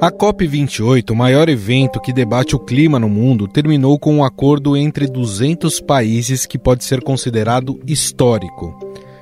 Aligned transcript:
A 0.00 0.10
COP28, 0.10 1.10
o 1.10 1.14
maior 1.14 1.50
evento 1.50 2.00
que 2.00 2.10
debate 2.10 2.56
o 2.56 2.58
clima 2.58 2.98
no 2.98 3.06
mundo, 3.06 3.46
terminou 3.46 3.98
com 3.98 4.14
um 4.14 4.24
acordo 4.24 4.74
entre 4.74 5.06
200 5.06 5.78
países 5.78 6.46
que 6.46 6.58
pode 6.58 6.84
ser 6.84 7.02
considerado 7.02 7.78
histórico. 7.86 8.78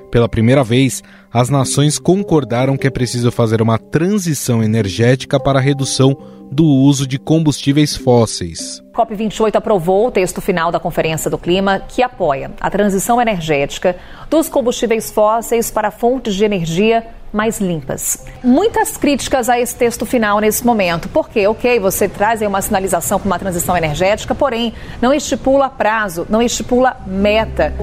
Pela 0.08 0.28
primeira 0.28 0.62
vez, 0.62 1.02
as 1.32 1.50
nações 1.50 1.98
concordaram 1.98 2.76
que 2.76 2.86
é 2.86 2.90
preciso 2.90 3.32
fazer 3.32 3.60
uma 3.60 3.76
transição 3.76 4.62
energética 4.62 5.40
para 5.40 5.58
a 5.58 5.62
redução 5.62 6.16
do 6.48 6.64
uso 6.64 7.08
de 7.08 7.18
combustíveis 7.18 7.96
fósseis. 7.96 8.80
COP28 8.94 9.56
aprovou 9.56 10.06
o 10.06 10.12
texto 10.12 10.40
final 10.40 10.70
da 10.70 10.78
Conferência 10.78 11.28
do 11.28 11.36
Clima, 11.36 11.80
que 11.80 12.04
apoia 12.04 12.52
a 12.60 12.70
transição 12.70 13.20
energética 13.20 13.96
dos 14.30 14.48
combustíveis 14.48 15.10
fósseis 15.10 15.72
para 15.72 15.90
fontes 15.90 16.36
de 16.36 16.44
energia 16.44 17.04
mais 17.32 17.60
limpas. 17.60 18.24
Muitas 18.42 18.96
críticas 18.96 19.48
a 19.48 19.58
esse 19.58 19.74
texto 19.74 20.06
final 20.06 20.40
nesse 20.40 20.64
momento, 20.64 21.08
porque, 21.08 21.46
ok, 21.46 21.78
você 21.80 22.08
traz 22.08 22.40
uma 22.42 22.62
sinalização 22.62 23.18
para 23.18 23.26
uma 23.26 23.38
transição 23.38 23.76
energética, 23.76 24.34
porém 24.34 24.72
não 25.00 25.12
estipula 25.12 25.68
prazo, 25.68 26.26
não 26.28 26.42
estipula 26.42 26.96
meta. 27.06 27.74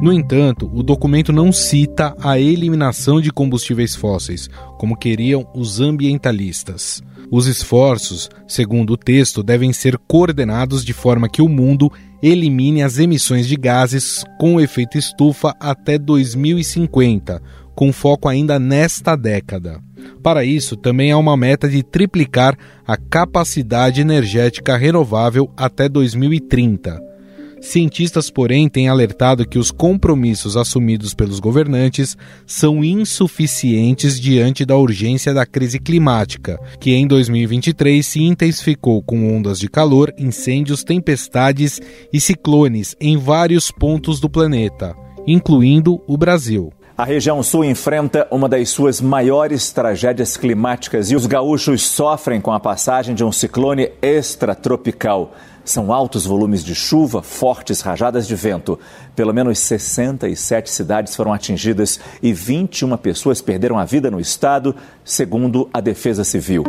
No 0.00 0.12
entanto, 0.12 0.70
o 0.72 0.82
documento 0.82 1.32
não 1.32 1.50
cita 1.50 2.14
a 2.22 2.38
eliminação 2.38 3.20
de 3.20 3.32
combustíveis 3.32 3.96
fósseis, 3.96 4.48
como 4.78 4.96
queriam 4.96 5.48
os 5.54 5.80
ambientalistas. 5.80 7.02
Os 7.28 7.48
esforços, 7.48 8.30
segundo 8.46 8.92
o 8.92 8.96
texto, 8.96 9.42
devem 9.42 9.72
ser 9.72 9.98
coordenados 10.06 10.84
de 10.84 10.92
forma 10.92 11.28
que 11.28 11.42
o 11.42 11.48
mundo 11.48 11.90
elimine 12.22 12.82
as 12.82 12.98
emissões 12.98 13.46
de 13.46 13.56
gases 13.56 14.24
com 14.38 14.60
efeito 14.60 14.96
estufa 14.98 15.54
até 15.60 15.98
2050, 15.98 17.42
com 17.74 17.92
foco 17.92 18.28
ainda 18.28 18.58
nesta 18.58 19.16
década. 19.16 19.80
Para 20.22 20.44
isso, 20.44 20.76
também 20.76 21.10
há 21.12 21.18
uma 21.18 21.36
meta 21.36 21.68
de 21.68 21.82
triplicar 21.82 22.56
a 22.86 22.96
capacidade 22.96 24.00
energética 24.00 24.76
renovável 24.76 25.50
até 25.56 25.88
2030. 25.88 27.15
Cientistas, 27.60 28.30
porém, 28.30 28.68
têm 28.68 28.88
alertado 28.88 29.46
que 29.46 29.58
os 29.58 29.70
compromissos 29.70 30.56
assumidos 30.56 31.14
pelos 31.14 31.40
governantes 31.40 32.16
são 32.46 32.84
insuficientes 32.84 34.20
diante 34.20 34.64
da 34.64 34.76
urgência 34.76 35.32
da 35.32 35.46
crise 35.46 35.78
climática, 35.78 36.58
que 36.78 36.92
em 36.92 37.06
2023 37.06 38.06
se 38.06 38.22
intensificou 38.22 39.02
com 39.02 39.36
ondas 39.36 39.58
de 39.58 39.68
calor, 39.68 40.12
incêndios, 40.18 40.84
tempestades 40.84 41.80
e 42.12 42.20
ciclones 42.20 42.94
em 43.00 43.16
vários 43.16 43.70
pontos 43.70 44.20
do 44.20 44.28
planeta, 44.28 44.94
incluindo 45.26 46.00
o 46.06 46.16
Brasil. 46.16 46.70
A 46.98 47.04
região 47.04 47.42
sul 47.42 47.62
enfrenta 47.62 48.26
uma 48.30 48.48
das 48.48 48.70
suas 48.70 49.02
maiores 49.02 49.70
tragédias 49.70 50.34
climáticas 50.34 51.10
e 51.10 51.14
os 51.14 51.26
gaúchos 51.26 51.86
sofrem 51.86 52.40
com 52.40 52.50
a 52.50 52.58
passagem 52.58 53.14
de 53.14 53.22
um 53.22 53.30
ciclone 53.30 53.90
extratropical. 54.00 55.34
São 55.62 55.92
altos 55.92 56.24
volumes 56.24 56.64
de 56.64 56.74
chuva, 56.74 57.22
fortes 57.22 57.82
rajadas 57.82 58.26
de 58.26 58.34
vento. 58.34 58.80
Pelo 59.14 59.34
menos 59.34 59.58
67 59.58 60.70
cidades 60.70 61.14
foram 61.14 61.34
atingidas 61.34 62.00
e 62.22 62.32
21 62.32 62.96
pessoas 62.96 63.42
perderam 63.42 63.78
a 63.78 63.84
vida 63.84 64.10
no 64.10 64.18
estado, 64.18 64.74
segundo 65.04 65.68
a 65.74 65.82
Defesa 65.82 66.24
Civil. 66.24 66.64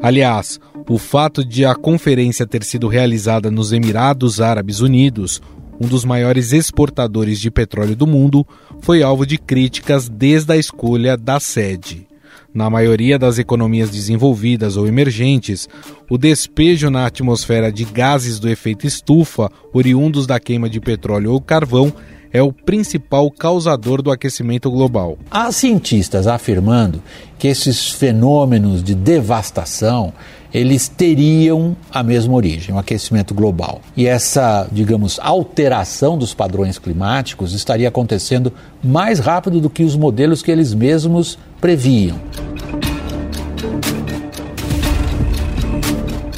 Aliás, 0.00 0.60
o 0.88 0.98
fato 0.98 1.44
de 1.44 1.64
a 1.64 1.74
conferência 1.74 2.46
ter 2.46 2.62
sido 2.62 2.86
realizada 2.86 3.50
nos 3.50 3.72
Emirados 3.72 4.40
Árabes 4.40 4.78
Unidos, 4.78 5.42
um 5.80 5.86
dos 5.86 6.04
maiores 6.04 6.52
exportadores 6.52 7.40
de 7.40 7.50
petróleo 7.50 7.94
do 7.94 8.06
mundo, 8.06 8.46
foi 8.80 9.02
alvo 9.02 9.26
de 9.26 9.38
críticas 9.38 10.08
desde 10.08 10.52
a 10.52 10.56
escolha 10.56 11.16
da 11.16 11.38
sede. 11.38 12.06
Na 12.52 12.70
maioria 12.70 13.18
das 13.18 13.38
economias 13.38 13.90
desenvolvidas 13.90 14.76
ou 14.76 14.86
emergentes, 14.86 15.68
o 16.08 16.16
despejo 16.16 16.90
na 16.90 17.06
atmosfera 17.06 17.70
de 17.70 17.84
gases 17.84 18.38
do 18.38 18.48
efeito 18.48 18.86
estufa, 18.86 19.50
oriundos 19.72 20.26
da 20.26 20.40
queima 20.40 20.68
de 20.68 20.80
petróleo 20.80 21.32
ou 21.32 21.40
carvão, 21.40 21.92
é 22.32 22.42
o 22.42 22.52
principal 22.52 23.30
causador 23.30 24.02
do 24.02 24.10
aquecimento 24.10 24.70
global. 24.70 25.18
Há 25.30 25.50
cientistas 25.52 26.26
afirmando 26.26 27.02
que 27.38 27.48
esses 27.48 27.90
fenômenos 27.90 28.82
de 28.82 28.94
devastação 28.94 30.12
eles 30.52 30.88
teriam 30.88 31.76
a 31.92 32.02
mesma 32.02 32.34
origem, 32.34 32.74
o 32.74 32.78
aquecimento 32.78 33.34
global. 33.34 33.80
E 33.96 34.06
essa, 34.06 34.66
digamos, 34.72 35.18
alteração 35.20 36.16
dos 36.16 36.32
padrões 36.34 36.78
climáticos 36.78 37.52
estaria 37.52 37.88
acontecendo 37.88 38.52
mais 38.82 39.18
rápido 39.18 39.60
do 39.60 39.68
que 39.68 39.82
os 39.82 39.96
modelos 39.96 40.42
que 40.42 40.50
eles 40.50 40.72
mesmos 40.72 41.38
previam. 41.60 42.18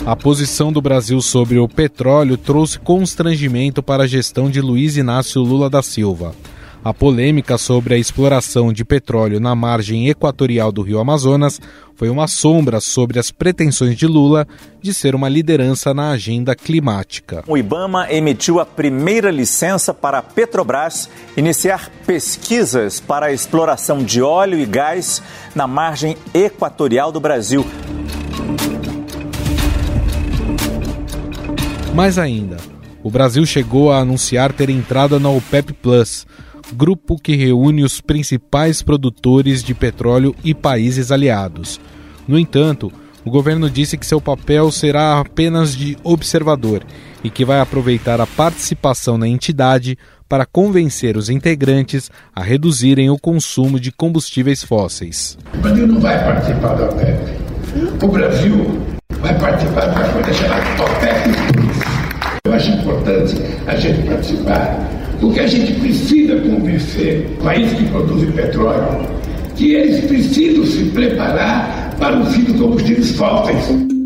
A 0.05 0.17
posição 0.17 0.73
do 0.73 0.83
Brasil 0.83 1.21
sobre 1.21 1.59
o 1.59 1.69
petróleo 1.69 2.37
trouxe 2.37 2.79
constrangimento 2.79 3.83
para 3.83 4.05
a 4.05 4.07
gestão 4.07 4.51
de 4.51 4.61
Luiz 4.61 4.97
Inácio 4.97 5.41
Lula 5.41 5.71
da 5.71 5.83
Silva. 5.83 6.35
A 6.83 6.95
polêmica 6.95 7.59
sobre 7.59 7.95
a 7.95 7.99
exploração 7.99 8.73
de 8.73 8.87
petróleo 8.87 9.39
na 9.39 9.55
margem 9.55 10.09
equatorial 10.09 10.73
do 10.73 10.81
rio 10.81 10.99
Amazonas 10.99 11.61
foi 11.95 12.09
uma 12.09 12.27
sombra 12.27 12.81
sobre 12.81 13.19
as 13.19 13.31
pretensões 13.31 13.95
de 13.95 14.07
Lula 14.07 14.49
de 14.81 14.95
ser 14.95 15.15
uma 15.15 15.29
liderança 15.29 15.93
na 15.93 16.13
agenda 16.13 16.55
climática. 16.55 17.45
O 17.47 17.59
Ibama 17.59 18.11
emitiu 18.11 18.59
a 18.61 18.65
primeira 18.65 19.31
licença 19.31 19.93
para 19.93 20.19
a 20.19 20.23
Petrobras 20.23 21.11
iniciar 21.37 21.91
pesquisas 22.07 22.99
para 22.99 23.27
a 23.27 23.33
exploração 23.33 24.03
de 24.03 24.23
óleo 24.23 24.59
e 24.59 24.65
gás 24.65 25.23
na 25.55 25.67
margem 25.67 26.17
equatorial 26.33 27.13
do 27.13 27.21
Brasil. 27.21 27.63
Mais 31.95 32.17
ainda, 32.17 32.57
o 33.03 33.11
Brasil 33.11 33.45
chegou 33.45 33.93
a 33.93 33.99
anunciar 33.99 34.51
ter 34.51 34.71
entrado 34.71 35.21
na 35.21 35.29
OPEP 35.29 35.75
Plus, 35.75 36.27
grupo 36.75 37.17
que 37.17 37.37
reúne 37.37 37.83
os 37.83 38.01
principais 38.01 38.83
produtores 38.83 39.63
de 39.63 39.75
petróleo 39.75 40.35
e 40.45 40.55
países 40.55 41.11
aliados. 41.11 41.81
No 42.27 42.39
entanto, 42.39 42.93
o 43.25 43.31
governo 43.31 43.69
disse 43.69 43.99
que 43.99 44.07
seu 44.07 44.21
papel 44.21 44.71
será 44.71 45.19
apenas 45.19 45.77
de 45.77 45.97
observador 46.03 46.83
e 47.23 47.29
que 47.29 47.45
vai 47.45 47.61
aproveitar 47.61 48.21
a 48.21 48.27
participação 48.27 49.19
na 49.19 49.29
entidade 49.29 49.99
para 50.29 50.47
convencer 50.47 51.17
os 51.17 51.29
integrantes 51.29 52.11
a 52.35 52.43
reduzirem 52.43 53.11
o 53.11 53.19
consumo 53.19 53.79
de 53.79 53.91
combustíveis 53.93 54.63
fósseis. 54.63 55.37
O 55.53 55.59
Brasil 55.59 55.87
não 55.87 56.01
vai 56.01 56.25
participar 56.25 56.75
da 56.75 56.85
OPEP. 56.87 58.05
O 58.05 58.09
Brasil 58.09 58.81
vai 59.21 59.39
participar 59.39 59.87
da 59.87 60.09
coisa 60.13 60.33
chamada 60.33 60.83
OPEP 60.83 61.59
Eu 61.59 61.60
acho 62.61 62.71
importante 62.73 63.37
a 63.67 63.75
gente 63.77 64.07
participar 64.07 64.89
porque 65.19 65.41
a 65.41 65.47
gente 65.47 65.73
precisa 65.81 66.37
convencer 66.37 67.27
países 67.43 67.77
que 67.79 67.85
produzem 67.87 68.31
petróleo 68.33 69.07
que 69.57 69.75
eles 69.75 70.05
precisam 70.05 70.65
se 70.65 70.85
preparar 70.91 71.95
para 71.99 72.19
o 72.19 72.27
fim 72.27 72.45
dos 72.45 72.57
combustíveis 72.59 73.13
fósseis. 73.13 74.00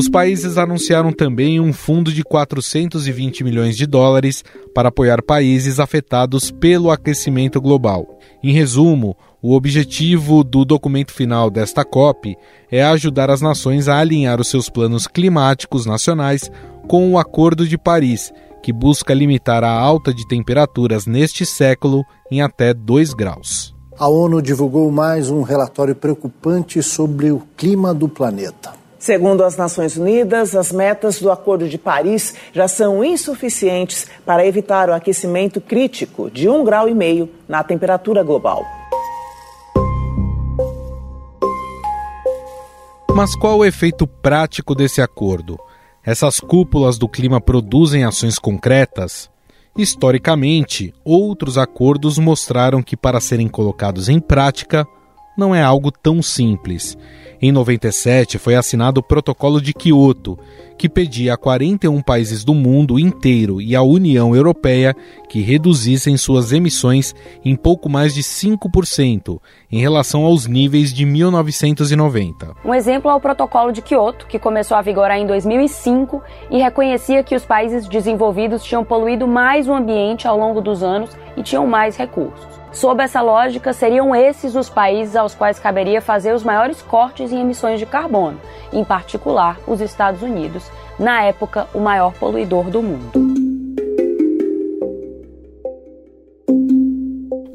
Os 0.00 0.08
países 0.08 0.56
anunciaram 0.56 1.12
também 1.12 1.60
um 1.60 1.74
fundo 1.74 2.10
de 2.10 2.24
420 2.24 3.44
milhões 3.44 3.76
de 3.76 3.86
dólares 3.86 4.42
para 4.74 4.88
apoiar 4.88 5.22
países 5.22 5.78
afetados 5.78 6.50
pelo 6.50 6.90
aquecimento 6.90 7.60
global. 7.60 8.18
Em 8.42 8.50
resumo, 8.50 9.14
o 9.42 9.54
objetivo 9.54 10.42
do 10.42 10.64
documento 10.64 11.12
final 11.12 11.50
desta 11.50 11.84
COP 11.84 12.34
é 12.72 12.82
ajudar 12.82 13.28
as 13.28 13.42
nações 13.42 13.88
a 13.88 13.98
alinhar 13.98 14.40
os 14.40 14.48
seus 14.48 14.70
planos 14.70 15.06
climáticos 15.06 15.84
nacionais 15.84 16.50
com 16.88 17.12
o 17.12 17.18
Acordo 17.18 17.68
de 17.68 17.76
Paris, 17.76 18.32
que 18.62 18.72
busca 18.72 19.12
limitar 19.12 19.62
a 19.62 19.70
alta 19.70 20.14
de 20.14 20.26
temperaturas 20.26 21.04
neste 21.04 21.44
século 21.44 22.02
em 22.32 22.40
até 22.40 22.72
2 22.72 23.12
graus. 23.12 23.74
A 23.98 24.08
ONU 24.08 24.40
divulgou 24.40 24.90
mais 24.90 25.28
um 25.28 25.42
relatório 25.42 25.94
preocupante 25.94 26.82
sobre 26.82 27.30
o 27.30 27.42
clima 27.54 27.92
do 27.92 28.08
planeta. 28.08 28.79
Segundo 29.00 29.42
as 29.42 29.56
Nações 29.56 29.96
Unidas, 29.96 30.54
as 30.54 30.70
metas 30.70 31.18
do 31.18 31.30
Acordo 31.32 31.66
de 31.66 31.78
Paris 31.78 32.34
já 32.52 32.68
são 32.68 33.02
insuficientes 33.02 34.06
para 34.26 34.46
evitar 34.46 34.90
o 34.90 34.92
aquecimento 34.92 35.58
crítico 35.58 36.30
de 36.30 36.50
um 36.50 36.62
grau 36.62 36.86
e 36.86 36.94
meio 36.94 37.26
na 37.48 37.64
temperatura 37.64 38.22
global. 38.22 38.62
Mas 43.16 43.34
qual 43.34 43.60
o 43.60 43.64
efeito 43.64 44.06
prático 44.06 44.74
desse 44.74 45.00
acordo? 45.00 45.58
Essas 46.04 46.38
cúpulas 46.38 46.98
do 46.98 47.08
clima 47.08 47.40
produzem 47.40 48.04
ações 48.04 48.38
concretas? 48.38 49.30
Historicamente, 49.78 50.92
outros 51.02 51.56
acordos 51.56 52.18
mostraram 52.18 52.82
que, 52.82 52.98
para 52.98 53.18
serem 53.18 53.48
colocados 53.48 54.10
em 54.10 54.20
prática, 54.20 54.86
não 55.36 55.54
é 55.54 55.62
algo 55.62 55.90
tão 55.90 56.22
simples. 56.22 56.96
Em 57.42 57.50
97 57.50 58.36
foi 58.36 58.54
assinado 58.54 59.00
o 59.00 59.02
Protocolo 59.02 59.62
de 59.62 59.72
Quioto, 59.72 60.38
que 60.76 60.90
pedia 60.90 61.32
a 61.32 61.36
41 61.38 62.02
países 62.02 62.44
do 62.44 62.54
mundo 62.54 62.98
inteiro 62.98 63.62
e 63.62 63.74
à 63.74 63.82
União 63.82 64.36
Europeia 64.36 64.94
que 65.28 65.40
reduzissem 65.40 66.18
suas 66.18 66.52
emissões 66.52 67.14
em 67.42 67.56
pouco 67.56 67.88
mais 67.88 68.14
de 68.14 68.22
5% 68.22 69.40
em 69.72 69.80
relação 69.80 70.24
aos 70.24 70.46
níveis 70.46 70.92
de 70.92 71.06
1990. 71.06 72.56
Um 72.62 72.74
exemplo 72.74 73.10
é 73.10 73.14
o 73.14 73.20
Protocolo 73.20 73.72
de 73.72 73.80
Quioto, 73.80 74.26
que 74.26 74.38
começou 74.38 74.76
a 74.76 74.82
vigorar 74.82 75.18
em 75.18 75.26
2005 75.26 76.22
e 76.50 76.58
reconhecia 76.58 77.22
que 77.22 77.34
os 77.34 77.46
países 77.46 77.88
desenvolvidos 77.88 78.62
tinham 78.62 78.84
poluído 78.84 79.26
mais 79.26 79.66
o 79.66 79.72
ambiente 79.72 80.26
ao 80.26 80.38
longo 80.38 80.60
dos 80.60 80.82
anos 80.82 81.10
e 81.38 81.42
tinham 81.42 81.66
mais 81.66 81.96
recursos. 81.96 82.49
Sob 82.72 83.02
essa 83.02 83.20
lógica, 83.20 83.72
seriam 83.72 84.14
esses 84.14 84.54
os 84.54 84.68
países 84.68 85.16
aos 85.16 85.34
quais 85.34 85.58
caberia 85.58 86.00
fazer 86.00 86.32
os 86.32 86.44
maiores 86.44 86.80
cortes 86.82 87.32
em 87.32 87.40
emissões 87.40 87.80
de 87.80 87.86
carbono, 87.86 88.40
em 88.72 88.84
particular 88.84 89.58
os 89.66 89.80
Estados 89.80 90.22
Unidos, 90.22 90.64
na 90.98 91.22
época 91.22 91.68
o 91.74 91.80
maior 91.80 92.12
poluidor 92.14 92.70
do 92.70 92.82
mundo. 92.82 93.30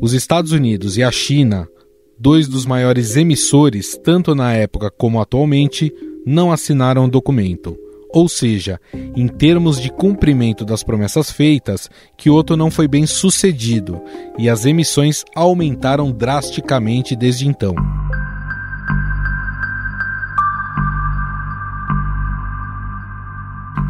Os 0.02 0.14
Estados 0.14 0.52
Unidos 0.52 0.98
e 0.98 1.04
a 1.04 1.12
China, 1.12 1.68
dois 2.20 2.48
dos 2.48 2.66
maiores 2.66 3.16
emissores, 3.16 3.98
tanto 3.98 4.36
na 4.36 4.54
época 4.54 4.92
como 4.92 5.22
atualmente, 5.22 5.94
não 6.26 6.52
assinaram 6.52 7.06
o 7.06 7.10
documento. 7.10 7.78
Ou 8.14 8.30
seja, 8.30 8.80
em 9.16 9.28
termos 9.28 9.80
de 9.80 9.90
cumprimento 9.90 10.66
das 10.66 10.84
promessas 10.84 11.32
feitas, 11.32 11.90
Kyoto 12.18 12.58
não 12.58 12.70
foi 12.70 12.88
bem 12.88 13.06
sucedido 13.06 14.02
e 14.38 14.50
as 14.50 14.66
emissões 14.66 15.24
aumentaram 15.36 16.12
drasticamente 16.12 17.16
desde 17.16 17.48
então. 17.48 17.74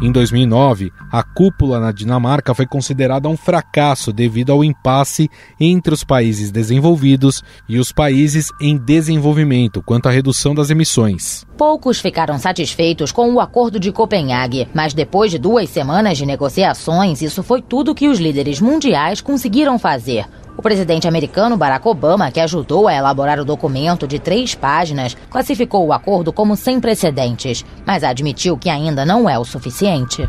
Em 0.00 0.12
2009, 0.12 0.92
a 1.10 1.22
cúpula 1.22 1.80
na 1.80 1.90
Dinamarca 1.90 2.54
foi 2.54 2.66
considerada 2.66 3.30
um 3.30 3.36
fracasso 3.36 4.12
devido 4.12 4.52
ao 4.52 4.62
impasse 4.62 5.30
entre 5.58 5.94
os 5.94 6.04
países 6.04 6.50
desenvolvidos 6.50 7.42
e 7.66 7.78
os 7.78 7.92
países 7.92 8.52
em 8.60 8.76
desenvolvimento 8.76 9.80
quanto 9.80 10.06
à 10.06 10.12
redução 10.12 10.54
das 10.54 10.68
emissões. 10.68 11.46
Poucos 11.56 11.98
ficaram 11.98 12.38
satisfeitos 12.38 13.10
com 13.10 13.32
o 13.32 13.40
Acordo 13.40 13.80
de 13.80 13.90
Copenhague, 13.90 14.68
mas 14.74 14.92
depois 14.92 15.30
de 15.30 15.38
duas 15.38 15.70
semanas 15.70 16.18
de 16.18 16.26
negociações, 16.26 17.22
isso 17.22 17.42
foi 17.42 17.62
tudo 17.62 17.94
que 17.94 18.06
os 18.06 18.18
líderes 18.18 18.60
mundiais 18.60 19.22
conseguiram 19.22 19.78
fazer. 19.78 20.26
O 20.56 20.62
presidente 20.62 21.06
americano 21.06 21.56
Barack 21.56 21.86
Obama, 21.86 22.30
que 22.30 22.40
ajudou 22.40 22.88
a 22.88 22.94
elaborar 22.94 23.38
o 23.38 23.44
documento 23.44 24.06
de 24.06 24.18
três 24.18 24.54
páginas, 24.54 25.14
classificou 25.28 25.86
o 25.86 25.92
acordo 25.92 26.32
como 26.32 26.56
sem 26.56 26.80
precedentes, 26.80 27.64
mas 27.84 28.02
admitiu 28.02 28.56
que 28.56 28.70
ainda 28.70 29.04
não 29.04 29.28
é 29.28 29.38
o 29.38 29.44
suficiente. 29.44 30.26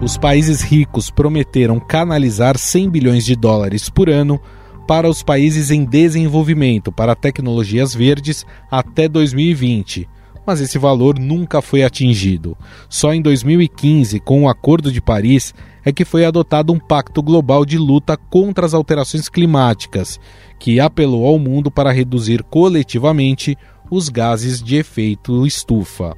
Os 0.00 0.16
países 0.16 0.62
ricos 0.62 1.10
prometeram 1.10 1.80
canalizar 1.80 2.56
100 2.56 2.90
bilhões 2.90 3.24
de 3.24 3.34
dólares 3.34 3.88
por 3.88 4.08
ano 4.08 4.40
para 4.86 5.08
os 5.08 5.22
países 5.22 5.70
em 5.70 5.84
desenvolvimento 5.84 6.92
para 6.92 7.16
tecnologias 7.16 7.94
verdes 7.94 8.46
até 8.70 9.08
2020 9.08 10.13
mas 10.46 10.60
esse 10.60 10.78
valor 10.78 11.18
nunca 11.18 11.62
foi 11.62 11.82
atingido. 11.82 12.56
Só 12.88 13.12
em 13.14 13.22
2015, 13.22 14.20
com 14.20 14.44
o 14.44 14.48
Acordo 14.48 14.92
de 14.92 15.00
Paris, 15.00 15.54
é 15.84 15.92
que 15.92 16.04
foi 16.04 16.24
adotado 16.24 16.72
um 16.72 16.78
pacto 16.78 17.22
global 17.22 17.64
de 17.64 17.78
luta 17.78 18.16
contra 18.16 18.64
as 18.64 18.74
alterações 18.74 19.28
climáticas, 19.28 20.18
que 20.58 20.80
apelou 20.80 21.26
ao 21.26 21.38
mundo 21.38 21.70
para 21.70 21.92
reduzir 21.92 22.42
coletivamente 22.42 23.56
os 23.90 24.08
gases 24.08 24.62
de 24.62 24.76
efeito 24.76 25.46
estufa. 25.46 26.14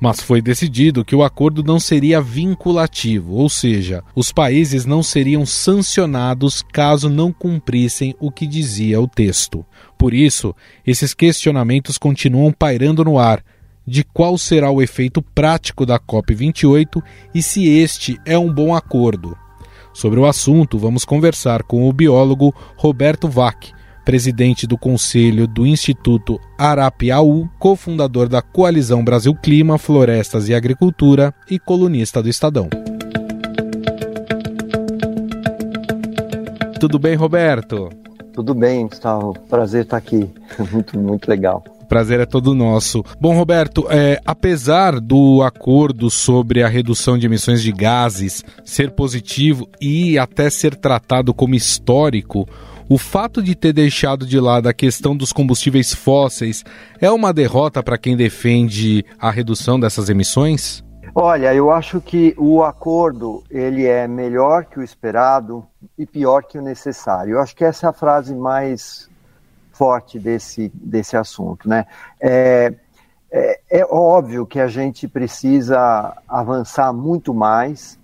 Mas 0.00 0.22
foi 0.22 0.40
decidido 0.40 1.04
que 1.04 1.14
o 1.14 1.22
acordo 1.22 1.62
não 1.62 1.78
seria 1.78 2.22
vinculativo, 2.22 3.34
ou 3.34 3.50
seja, 3.50 4.02
os 4.14 4.32
países 4.32 4.86
não 4.86 5.02
seriam 5.02 5.44
sancionados 5.44 6.62
caso 6.72 7.10
não 7.10 7.30
cumprissem 7.30 8.14
o 8.18 8.30
que 8.30 8.46
dizia 8.46 8.98
o 8.98 9.06
texto. 9.06 9.64
Por 9.98 10.14
isso, 10.14 10.54
esses 10.86 11.12
questionamentos 11.12 11.98
continuam 11.98 12.50
pairando 12.50 13.04
no 13.04 13.18
ar 13.18 13.44
de 13.90 14.04
qual 14.04 14.38
será 14.38 14.70
o 14.70 14.80
efeito 14.80 15.20
prático 15.20 15.84
da 15.84 15.98
COP28 15.98 17.02
e 17.34 17.42
se 17.42 17.68
este 17.68 18.20
é 18.24 18.38
um 18.38 18.52
bom 18.52 18.72
acordo. 18.72 19.36
Sobre 19.92 20.20
o 20.20 20.26
assunto, 20.26 20.78
vamos 20.78 21.04
conversar 21.04 21.64
com 21.64 21.88
o 21.88 21.92
biólogo 21.92 22.54
Roberto 22.76 23.28
Vac, 23.28 23.72
presidente 24.04 24.64
do 24.64 24.78
Conselho 24.78 25.48
do 25.48 25.66
Instituto 25.66 26.38
Arapiaú, 26.56 27.48
cofundador 27.58 28.28
da 28.28 28.40
Coalizão 28.40 29.02
Brasil 29.02 29.34
Clima, 29.34 29.76
Florestas 29.76 30.48
e 30.48 30.54
Agricultura 30.54 31.34
e 31.50 31.58
colunista 31.58 32.22
do 32.22 32.28
Estadão. 32.28 32.68
Tudo 36.78 36.96
bem, 36.96 37.16
Roberto? 37.16 37.90
Tudo 38.32 38.54
bem, 38.54 38.86
Gustavo. 38.86 39.34
Prazer 39.48 39.82
estar 39.82 39.96
aqui. 39.96 40.30
Muito, 40.72 40.96
muito 40.96 41.28
legal 41.28 41.64
prazer 41.90 42.20
é 42.20 42.24
todo 42.24 42.54
nosso. 42.54 43.04
Bom, 43.20 43.34
Roberto, 43.34 43.84
é, 43.90 44.20
apesar 44.24 45.00
do 45.00 45.42
acordo 45.42 46.08
sobre 46.08 46.62
a 46.62 46.68
redução 46.68 47.18
de 47.18 47.26
emissões 47.26 47.60
de 47.60 47.72
gases 47.72 48.44
ser 48.64 48.92
positivo 48.92 49.68
e 49.80 50.16
até 50.16 50.48
ser 50.48 50.76
tratado 50.76 51.34
como 51.34 51.56
histórico, 51.56 52.48
o 52.88 52.96
fato 52.96 53.42
de 53.42 53.56
ter 53.56 53.72
deixado 53.72 54.24
de 54.24 54.38
lado 54.38 54.68
a 54.68 54.72
questão 54.72 55.16
dos 55.16 55.32
combustíveis 55.32 55.92
fósseis 55.92 56.64
é 57.00 57.10
uma 57.10 57.32
derrota 57.32 57.82
para 57.82 57.98
quem 57.98 58.16
defende 58.16 59.04
a 59.18 59.28
redução 59.28 59.78
dessas 59.78 60.08
emissões? 60.08 60.84
Olha, 61.12 61.52
eu 61.52 61.72
acho 61.72 62.00
que 62.00 62.36
o 62.38 62.62
acordo 62.62 63.42
ele 63.50 63.84
é 63.84 64.06
melhor 64.06 64.64
que 64.64 64.78
o 64.78 64.82
esperado 64.82 65.66
e 65.98 66.06
pior 66.06 66.44
que 66.44 66.56
o 66.56 66.62
necessário. 66.62 67.32
Eu 67.32 67.40
acho 67.40 67.56
que 67.56 67.64
essa 67.64 67.86
é 67.86 67.90
a 67.90 67.92
frase 67.92 68.32
mais 68.32 69.09
forte 69.80 70.18
desse, 70.18 70.70
desse 70.74 71.16
assunto. 71.16 71.66
Né? 71.66 71.86
É, 72.20 72.74
é, 73.32 73.60
é 73.70 73.84
óbvio 73.86 74.44
que 74.44 74.60
a 74.60 74.68
gente 74.68 75.08
precisa 75.08 76.18
avançar 76.28 76.92
muito 76.92 77.32
mais 77.32 77.98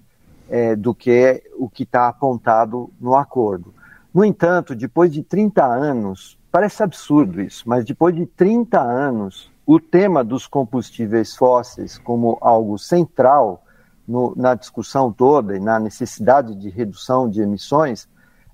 é, 0.49 0.75
do 0.75 0.95
que 0.95 1.43
o 1.59 1.69
que 1.69 1.83
está 1.83 2.09
apontado 2.09 2.91
no 2.99 3.15
acordo. 3.15 3.75
No 4.15 4.25
entanto, 4.25 4.75
depois 4.75 5.13
de 5.13 5.23
30 5.23 5.63
anos, 5.67 6.39
parece 6.51 6.83
absurdo 6.83 7.43
isso, 7.43 7.65
mas 7.67 7.85
depois 7.85 8.17
de 8.17 8.25
30 8.25 8.81
anos, 8.81 9.53
o 9.67 9.79
tema 9.79 10.25
dos 10.25 10.47
combustíveis 10.47 11.37
fósseis 11.37 11.99
como 11.99 12.39
algo 12.41 12.79
central 12.79 13.63
no, 14.09 14.33
na 14.35 14.55
discussão 14.55 15.13
toda 15.13 15.55
e 15.55 15.61
na 15.61 15.79
necessidade 15.79 16.55
de 16.55 16.71
redução 16.71 17.29
de 17.29 17.43
emissões 17.43 18.09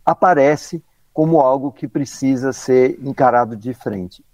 aparece 0.04 0.82
como 1.12 1.40
algo 1.40 1.70
que 1.70 1.86
precisa 1.86 2.52
ser 2.52 2.98
encarado 3.02 3.56
de 3.56 3.74
frente. 3.74 4.24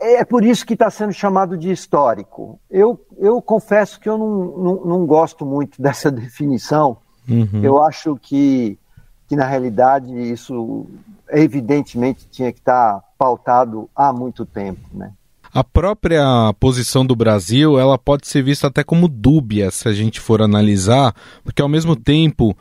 É 0.00 0.24
por 0.24 0.44
isso 0.44 0.64
que 0.64 0.74
está 0.74 0.88
sendo 0.90 1.12
chamado 1.12 1.56
de 1.56 1.72
histórico. 1.72 2.60
Eu, 2.70 3.04
eu 3.18 3.42
confesso 3.42 3.98
que 3.98 4.08
eu 4.08 4.16
não, 4.16 4.56
não, 4.56 4.84
não 4.84 5.06
gosto 5.06 5.44
muito 5.44 5.80
dessa 5.82 6.10
definição. 6.10 6.98
Uhum. 7.28 7.62
Eu 7.62 7.82
acho 7.82 8.16
que, 8.16 8.78
que, 9.26 9.34
na 9.34 9.44
realidade, 9.44 10.12
isso 10.14 10.86
evidentemente 11.30 12.28
tinha 12.30 12.52
que 12.52 12.60
estar 12.60 13.00
tá 13.00 13.04
pautado 13.18 13.90
há 13.94 14.12
muito 14.12 14.46
tempo. 14.46 14.80
Né? 14.94 15.12
A 15.52 15.64
própria 15.64 16.22
posição 16.60 17.04
do 17.04 17.16
Brasil, 17.16 17.78
ela 17.78 17.98
pode 17.98 18.28
ser 18.28 18.42
vista 18.42 18.68
até 18.68 18.84
como 18.84 19.08
dúbia 19.08 19.70
se 19.70 19.88
a 19.88 19.92
gente 19.92 20.20
for 20.20 20.40
analisar, 20.40 21.14
porque 21.42 21.60
ao 21.60 21.68
mesmo 21.68 21.96
tempo 21.96 22.56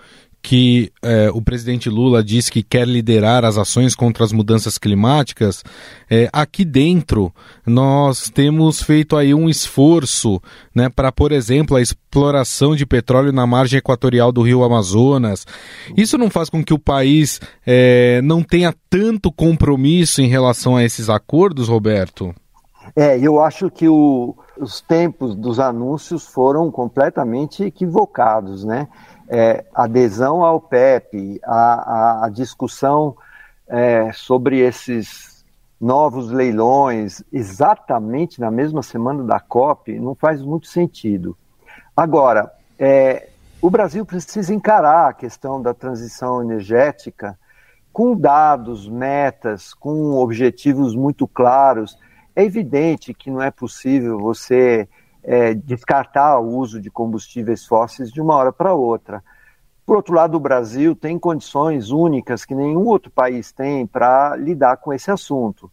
que 0.48 0.94
é, 1.04 1.30
o 1.30 1.42
presidente 1.42 1.90
Lula 1.90 2.24
diz 2.24 2.50
que 2.50 2.64
quer 2.64 2.88
liderar 2.88 3.44
as 3.44 3.58
ações 3.58 3.94
contra 3.94 4.24
as 4.24 4.32
mudanças 4.32 4.78
climáticas, 4.78 5.62
é, 6.10 6.30
aqui 6.32 6.64
dentro 6.64 7.34
nós 7.66 8.30
temos 8.30 8.82
feito 8.82 9.18
aí 9.18 9.34
um 9.34 9.50
esforço 9.50 10.42
né, 10.74 10.88
para, 10.88 11.12
por 11.12 11.34
exemplo, 11.34 11.76
a 11.76 11.82
exploração 11.82 12.78
de 12.78 12.86
petróleo 12.86 13.34
na 13.34 13.46
margem 13.46 13.80
equatorial 13.80 14.32
do 14.32 14.42
rio 14.42 14.64
Amazonas. 14.64 15.46
Isso 15.98 16.18
não 16.18 16.30
faz 16.30 16.50
com 16.50 16.64
que 16.64 16.74
o 16.74 16.80
país 16.80 17.42
é, 17.66 18.22
não 18.24 18.42
tenha 18.42 18.74
tanto 18.90 19.34
compromisso 19.34 20.22
em 20.22 20.30
relação 20.30 20.78
a 20.78 20.84
esses 20.86 21.10
acordos, 21.10 21.68
Roberto? 21.68 22.34
É, 22.96 23.20
eu 23.20 23.42
acho 23.42 23.70
que 23.70 23.90
o, 23.90 24.34
os 24.58 24.80
tempos 24.80 25.36
dos 25.36 25.60
anúncios 25.60 26.26
foram 26.26 26.72
completamente 26.72 27.66
equivocados, 27.66 28.64
né? 28.64 28.88
É, 29.28 29.66
adesão 29.74 30.44
ao 30.44 30.60
PEP, 30.60 31.40
a, 31.44 31.54
a, 31.54 32.26
a 32.26 32.30
discussão 32.30 33.16
é, 33.68 34.12
sobre 34.14 34.60
esses 34.60 35.46
novos 35.80 36.32
leilões, 36.32 37.22
exatamente 37.32 38.40
na 38.40 38.50
mesma 38.50 38.82
semana 38.82 39.24
da 39.24 39.40
COP, 39.40 40.00
não 40.00 40.16
faz 40.16 40.42
muito 40.42 40.68
sentido. 40.68 41.38
Agora, 41.96 42.52
é, 42.80 43.30
o 43.62 43.70
Brasil 43.70 44.06
precisa 44.06 44.54
encarar 44.54 45.10
a 45.10 45.14
questão 45.14 45.62
da 45.62 45.74
transição 45.74 46.42
energética 46.42 47.38
com 47.92 48.16
dados, 48.16 48.88
metas, 48.88 49.74
com 49.74 50.14
objetivos 50.14 50.96
muito 50.96 51.28
claros. 51.28 51.98
É 52.36 52.44
evidente 52.44 53.14
que 53.14 53.32
não 53.32 53.42
é 53.42 53.50
possível 53.50 54.20
você 54.20 54.88
é, 55.24 55.54
descartar 55.54 56.40
o 56.40 56.56
uso 56.56 56.80
de 56.80 56.90
combustíveis 56.90 57.66
fósseis 57.66 58.12
de 58.12 58.22
uma 58.22 58.36
hora 58.36 58.52
para 58.52 58.74
outra. 58.74 59.24
Por 59.86 59.96
outro 59.96 60.14
lado, 60.14 60.36
o 60.36 60.40
Brasil 60.40 60.96
tem 60.96 61.18
condições 61.18 61.92
únicas 61.92 62.44
que 62.44 62.54
nenhum 62.54 62.86
outro 62.86 63.10
país 63.10 63.52
tem 63.52 63.88
para 63.88 64.36
lidar 64.36 64.78
com 64.78 64.94
esse 64.94 65.10
assunto. 65.10 65.72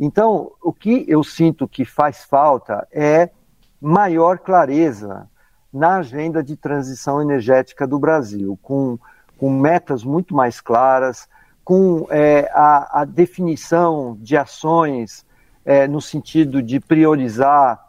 Então, 0.00 0.50
o 0.60 0.72
que 0.72 1.04
eu 1.06 1.22
sinto 1.22 1.68
que 1.68 1.84
faz 1.84 2.24
falta 2.24 2.86
é 2.90 3.30
maior 3.80 4.38
clareza 4.38 5.28
na 5.72 5.96
agenda 5.96 6.42
de 6.42 6.56
transição 6.56 7.22
energética 7.22 7.86
do 7.86 7.98
Brasil, 7.98 8.58
com, 8.60 8.98
com 9.38 9.50
metas 9.50 10.04
muito 10.04 10.34
mais 10.34 10.60
claras, 10.60 11.28
com 11.64 12.06
é, 12.10 12.50
a, 12.52 13.02
a, 13.02 13.04
definição 13.04 14.16
de 14.20 14.36
ações 14.36 15.24
é, 15.64 15.86
no 15.86 16.00
sentido 16.00 16.60
de 16.60 16.80
priorizar 16.80 17.81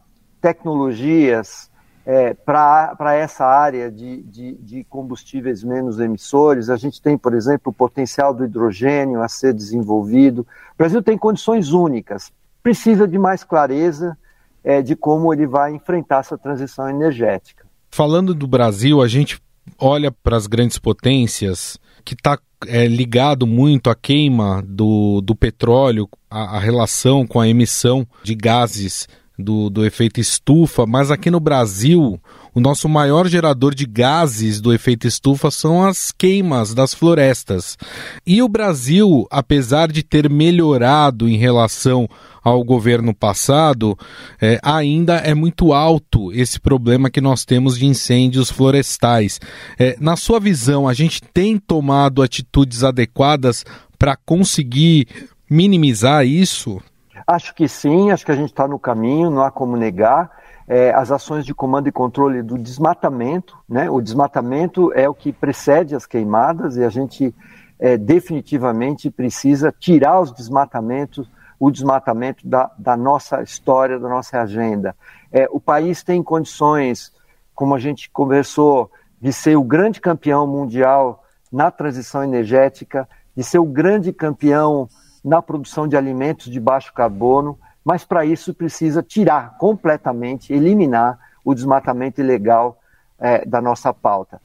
tecnologias 0.43 1.71
é, 2.05 2.33
para 2.33 3.15
essa 3.15 3.45
área 3.45 3.89
de, 3.89 4.21
de, 4.23 4.55
de, 4.55 4.83
combustíveis 4.83 5.63
menos 5.63 6.01
emissores. 6.01 6.69
A 6.69 6.75
gente 6.75 7.01
tem, 7.01 7.17
por 7.17 7.33
exemplo, 7.33 7.71
o 7.71 7.73
potencial 7.73 8.33
do 8.33 8.43
hidrogênio 8.43 9.21
a 9.21 9.29
ser 9.29 9.53
desenvolvido. 9.53 10.41
O 10.41 10.77
Brasil 10.77 11.01
tem 11.01 11.17
condições 11.17 11.71
únicas, 11.71 12.29
precisa 12.61 13.07
de 13.07 13.17
mais 13.17 13.45
clareza 13.45 14.17
é, 14.61 14.81
de 14.81 14.97
como 14.97 15.33
ele 15.33 15.47
vai 15.47 15.73
enfrentar 15.73 16.19
essa 16.19 16.37
transição 16.37 16.89
energética. 16.89 17.65
Falando 17.89 18.35
do 18.35 18.45
Brasil, 18.45 19.01
a 19.01 19.07
gente 19.07 19.41
olha 19.79 20.11
para 20.11 20.35
as 20.35 20.45
grandes 20.45 20.77
potências 20.77 21.79
que 22.03 22.15
está 22.15 22.37
é, 22.67 22.85
ligado 22.85 23.47
muito 23.47 23.89
à 23.89 23.95
queima 23.95 24.61
do, 24.67 25.21
do 25.21 25.33
petróleo, 25.33 26.09
a, 26.29 26.57
a 26.57 26.59
relação 26.59 27.25
com 27.25 27.39
a 27.39 27.47
emissão 27.47 28.05
de 28.23 28.35
gases 28.35 29.07
do, 29.43 29.69
do 29.69 29.85
efeito 29.85 30.19
estufa, 30.19 30.85
mas 30.85 31.11
aqui 31.11 31.29
no 31.29 31.39
Brasil, 31.39 32.19
o 32.55 32.59
nosso 32.59 32.87
maior 32.87 33.27
gerador 33.27 33.75
de 33.75 33.85
gases 33.85 34.61
do 34.61 34.73
efeito 34.73 35.07
estufa 35.07 35.51
são 35.51 35.83
as 35.83 36.11
queimas 36.11 36.73
das 36.73 36.93
florestas. 36.93 37.77
E 38.25 38.41
o 38.41 38.47
Brasil, 38.47 39.27
apesar 39.29 39.91
de 39.91 40.01
ter 40.01 40.29
melhorado 40.29 41.27
em 41.27 41.37
relação 41.37 42.07
ao 42.43 42.63
governo 42.63 43.13
passado, 43.13 43.97
é, 44.41 44.59
ainda 44.63 45.15
é 45.15 45.33
muito 45.33 45.73
alto 45.73 46.31
esse 46.33 46.59
problema 46.59 47.09
que 47.09 47.21
nós 47.21 47.45
temos 47.45 47.77
de 47.77 47.85
incêndios 47.85 48.49
florestais. 48.49 49.39
É, 49.77 49.95
na 49.99 50.15
sua 50.15 50.39
visão, 50.39 50.87
a 50.87 50.93
gente 50.93 51.21
tem 51.33 51.57
tomado 51.57 52.21
atitudes 52.21 52.83
adequadas 52.83 53.65
para 53.97 54.15
conseguir 54.15 55.07
minimizar 55.49 56.25
isso? 56.25 56.81
Acho 57.25 57.53
que 57.55 57.67
sim, 57.67 58.11
acho 58.11 58.25
que 58.25 58.31
a 58.31 58.35
gente 58.35 58.49
está 58.49 58.67
no 58.67 58.77
caminho, 58.77 59.29
não 59.29 59.43
há 59.43 59.51
como 59.51 59.77
negar. 59.77 60.29
É, 60.67 60.93
as 60.93 61.11
ações 61.11 61.45
de 61.45 61.53
comando 61.53 61.87
e 61.87 61.91
controle 61.91 62.41
do 62.41 62.57
desmatamento, 62.57 63.57
né? 63.67 63.89
O 63.89 64.01
desmatamento 64.01 64.93
é 64.93 65.09
o 65.09 65.13
que 65.13 65.33
precede 65.33 65.95
as 65.95 66.05
queimadas 66.05 66.77
e 66.77 66.83
a 66.83 66.89
gente 66.89 67.35
é, 67.79 67.97
definitivamente 67.97 69.09
precisa 69.09 69.73
tirar 69.77 70.21
os 70.21 70.31
desmatamentos, 70.31 71.29
o 71.59 71.69
desmatamento 71.69 72.47
da, 72.47 72.71
da 72.77 72.95
nossa 72.95 73.41
história, 73.41 73.99
da 73.99 74.07
nossa 74.07 74.41
agenda. 74.41 74.95
É, 75.31 75.47
o 75.51 75.59
país 75.59 76.01
tem 76.01 76.23
condições, 76.23 77.11
como 77.53 77.75
a 77.75 77.79
gente 77.79 78.09
conversou, 78.09 78.89
de 79.19 79.33
ser 79.33 79.57
o 79.57 79.63
grande 79.63 79.99
campeão 79.99 80.47
mundial 80.47 81.23
na 81.51 81.69
transição 81.69 82.23
energética, 82.23 83.07
de 83.35 83.43
ser 83.43 83.59
o 83.59 83.65
grande 83.65 84.13
campeão 84.13 84.87
na 85.23 85.41
produção 85.41 85.87
de 85.87 85.95
alimentos 85.95 86.51
de 86.51 86.59
baixo 86.59 86.93
carbono, 86.93 87.57
mas 87.83 88.03
para 88.03 88.25
isso 88.25 88.53
precisa 88.53 89.01
tirar 89.01 89.57
completamente, 89.57 90.53
eliminar 90.53 91.19
o 91.43 91.53
desmatamento 91.53 92.21
ilegal 92.21 92.77
é, 93.19 93.45
da 93.45 93.61
nossa 93.61 93.93
pauta. 93.93 94.41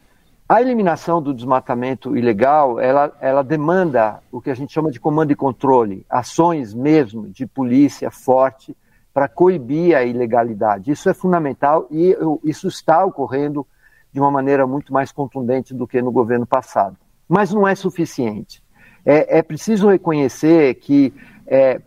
A 0.48 0.62
eliminação 0.62 1.20
do 1.20 1.34
desmatamento 1.34 2.16
ilegal, 2.16 2.80
ela, 2.80 3.12
ela 3.20 3.42
demanda 3.42 4.22
o 4.32 4.40
que 4.40 4.50
a 4.50 4.54
gente 4.54 4.72
chama 4.72 4.90
de 4.90 4.98
comando 4.98 5.30
e 5.30 5.36
controle, 5.36 6.06
ações 6.08 6.72
mesmo 6.72 7.28
de 7.28 7.46
polícia 7.46 8.10
forte 8.10 8.74
para 9.12 9.28
coibir 9.28 9.94
a 9.94 10.04
ilegalidade. 10.04 10.90
Isso 10.90 11.08
é 11.10 11.12
fundamental 11.12 11.86
e 11.90 12.16
isso 12.44 12.66
está 12.66 13.04
ocorrendo 13.04 13.66
de 14.10 14.18
uma 14.18 14.30
maneira 14.30 14.66
muito 14.66 14.92
mais 14.92 15.12
contundente 15.12 15.74
do 15.74 15.86
que 15.86 16.00
no 16.00 16.10
governo 16.10 16.46
passado. 16.46 16.96
Mas 17.28 17.52
não 17.52 17.68
é 17.68 17.74
suficiente 17.74 18.62
é, 19.04 19.38
é 19.38 19.42
preciso 19.42 19.88
reconhecer 19.88 20.74
que 20.76 21.12
é, 21.46 21.80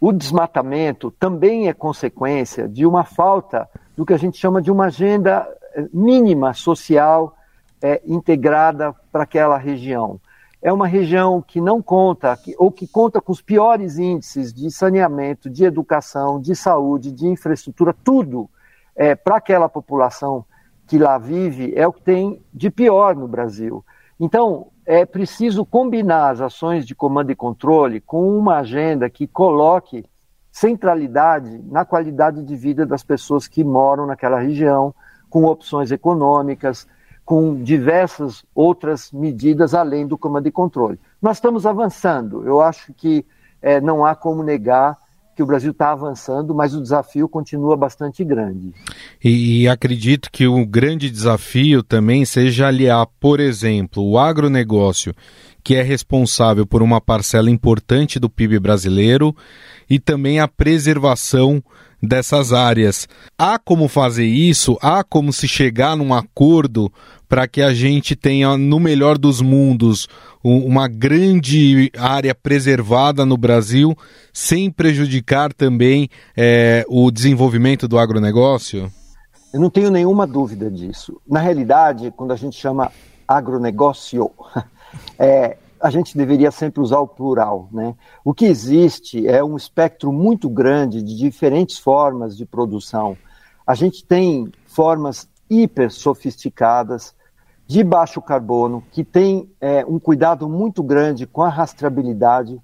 o 0.00 0.12
desmatamento 0.12 1.10
também 1.12 1.68
é 1.68 1.72
consequência 1.72 2.68
de 2.68 2.84
uma 2.84 3.04
falta 3.04 3.68
do 3.96 4.04
que 4.04 4.12
a 4.12 4.18
gente 4.18 4.38
chama 4.38 4.60
de 4.60 4.70
uma 4.70 4.86
agenda 4.86 5.48
é, 5.74 5.86
mínima 5.92 6.52
social 6.52 7.36
é, 7.80 8.02
integrada 8.06 8.94
para 9.12 9.22
aquela 9.22 9.56
região. 9.56 10.20
É 10.60 10.72
uma 10.72 10.86
região 10.86 11.42
que 11.42 11.60
não 11.60 11.82
conta, 11.82 12.34
que, 12.36 12.54
ou 12.58 12.72
que 12.72 12.86
conta 12.86 13.20
com 13.20 13.30
os 13.30 13.42
piores 13.42 13.98
índices 13.98 14.52
de 14.52 14.70
saneamento, 14.70 15.50
de 15.50 15.64
educação, 15.64 16.40
de 16.40 16.56
saúde, 16.56 17.12
de 17.12 17.26
infraestrutura, 17.26 17.94
tudo 18.02 18.48
é, 18.96 19.14
para 19.14 19.36
aquela 19.36 19.68
população 19.68 20.44
que 20.86 20.98
lá 20.98 21.18
vive 21.18 21.72
é 21.76 21.86
o 21.86 21.92
que 21.92 22.02
tem 22.02 22.42
de 22.52 22.70
pior 22.70 23.14
no 23.14 23.28
Brasil. 23.28 23.84
Então, 24.18 24.68
é 24.86 25.04
preciso 25.04 25.64
combinar 25.64 26.30
as 26.30 26.40
ações 26.40 26.86
de 26.86 26.94
comando 26.94 27.30
e 27.30 27.36
controle 27.36 28.00
com 28.00 28.36
uma 28.36 28.58
agenda 28.58 29.08
que 29.08 29.26
coloque 29.26 30.04
centralidade 30.50 31.60
na 31.66 31.84
qualidade 31.84 32.42
de 32.42 32.54
vida 32.54 32.86
das 32.86 33.02
pessoas 33.02 33.48
que 33.48 33.64
moram 33.64 34.06
naquela 34.06 34.38
região, 34.38 34.94
com 35.28 35.44
opções 35.44 35.90
econômicas, 35.90 36.86
com 37.24 37.62
diversas 37.62 38.44
outras 38.54 39.10
medidas 39.10 39.74
além 39.74 40.06
do 40.06 40.18
comando 40.18 40.46
e 40.46 40.52
controle. 40.52 41.00
Nós 41.20 41.38
estamos 41.38 41.66
avançando. 41.66 42.46
Eu 42.46 42.60
acho 42.60 42.92
que 42.92 43.26
é, 43.60 43.80
não 43.80 44.04
há 44.04 44.14
como 44.14 44.42
negar 44.42 44.98
que 45.34 45.42
o 45.42 45.46
Brasil 45.46 45.72
está 45.72 45.92
avançando, 45.92 46.54
mas 46.54 46.74
o 46.74 46.80
desafio 46.80 47.28
continua 47.28 47.76
bastante 47.76 48.24
grande. 48.24 48.72
E, 49.22 49.62
e, 49.62 49.68
acredito 49.68 50.30
que 50.30 50.46
o 50.46 50.64
grande 50.64 51.10
desafio 51.10 51.82
também 51.82 52.24
seja 52.24 52.68
aliar, 52.68 53.06
por 53.18 53.40
exemplo, 53.40 54.02
o 54.02 54.18
agronegócio, 54.18 55.14
que 55.64 55.74
é 55.74 55.82
responsável 55.82 56.66
por 56.66 56.82
uma 56.82 57.00
parcela 57.00 57.50
importante 57.50 58.20
do 58.20 58.28
PIB 58.28 58.60
brasileiro, 58.60 59.34
e 59.88 59.98
também 59.98 60.38
a 60.38 60.46
preservação 60.46 61.64
dessas 62.02 62.52
áreas. 62.52 63.08
Há 63.38 63.58
como 63.58 63.88
fazer 63.88 64.26
isso? 64.26 64.78
Há 64.82 65.02
como 65.02 65.32
se 65.32 65.48
chegar 65.48 65.96
num 65.96 66.12
acordo 66.12 66.92
para 67.26 67.48
que 67.48 67.62
a 67.62 67.72
gente 67.72 68.14
tenha, 68.14 68.56
no 68.56 68.78
melhor 68.78 69.16
dos 69.16 69.40
mundos, 69.40 70.06
uma 70.42 70.86
grande 70.86 71.90
área 71.98 72.34
preservada 72.34 73.24
no 73.24 73.36
Brasil, 73.36 73.96
sem 74.32 74.70
prejudicar 74.70 75.52
também 75.52 76.08
é, 76.36 76.84
o 76.88 77.10
desenvolvimento 77.10 77.88
do 77.88 77.98
agronegócio? 77.98 78.92
Eu 79.52 79.60
não 79.60 79.70
tenho 79.70 79.90
nenhuma 79.90 80.26
dúvida 80.26 80.70
disso. 80.70 81.20
Na 81.26 81.40
realidade, 81.40 82.12
quando 82.14 82.32
a 82.32 82.36
gente 82.36 82.60
chama 82.60 82.92
agronegócio, 83.26 84.30
é, 85.18 85.56
a 85.80 85.90
gente 85.90 86.16
deveria 86.16 86.50
sempre 86.50 86.80
usar 86.80 86.98
o 86.98 87.06
plural. 87.06 87.68
Né? 87.72 87.94
O 88.24 88.32
que 88.32 88.46
existe 88.46 89.26
é 89.26 89.42
um 89.44 89.56
espectro 89.56 90.12
muito 90.12 90.48
grande 90.48 91.02
de 91.02 91.16
diferentes 91.16 91.78
formas 91.78 92.36
de 92.36 92.46
produção. 92.46 93.16
A 93.66 93.74
gente 93.74 94.04
tem 94.04 94.50
formas 94.66 95.28
hiper 95.48 95.90
sofisticadas, 95.90 97.14
de 97.66 97.82
baixo 97.82 98.20
carbono, 98.20 98.84
que 98.92 99.02
tem 99.02 99.50
é, 99.60 99.84
um 99.86 99.98
cuidado 99.98 100.48
muito 100.48 100.82
grande 100.82 101.26
com 101.26 101.42
a 101.42 101.48
rastreabilidade, 101.48 102.60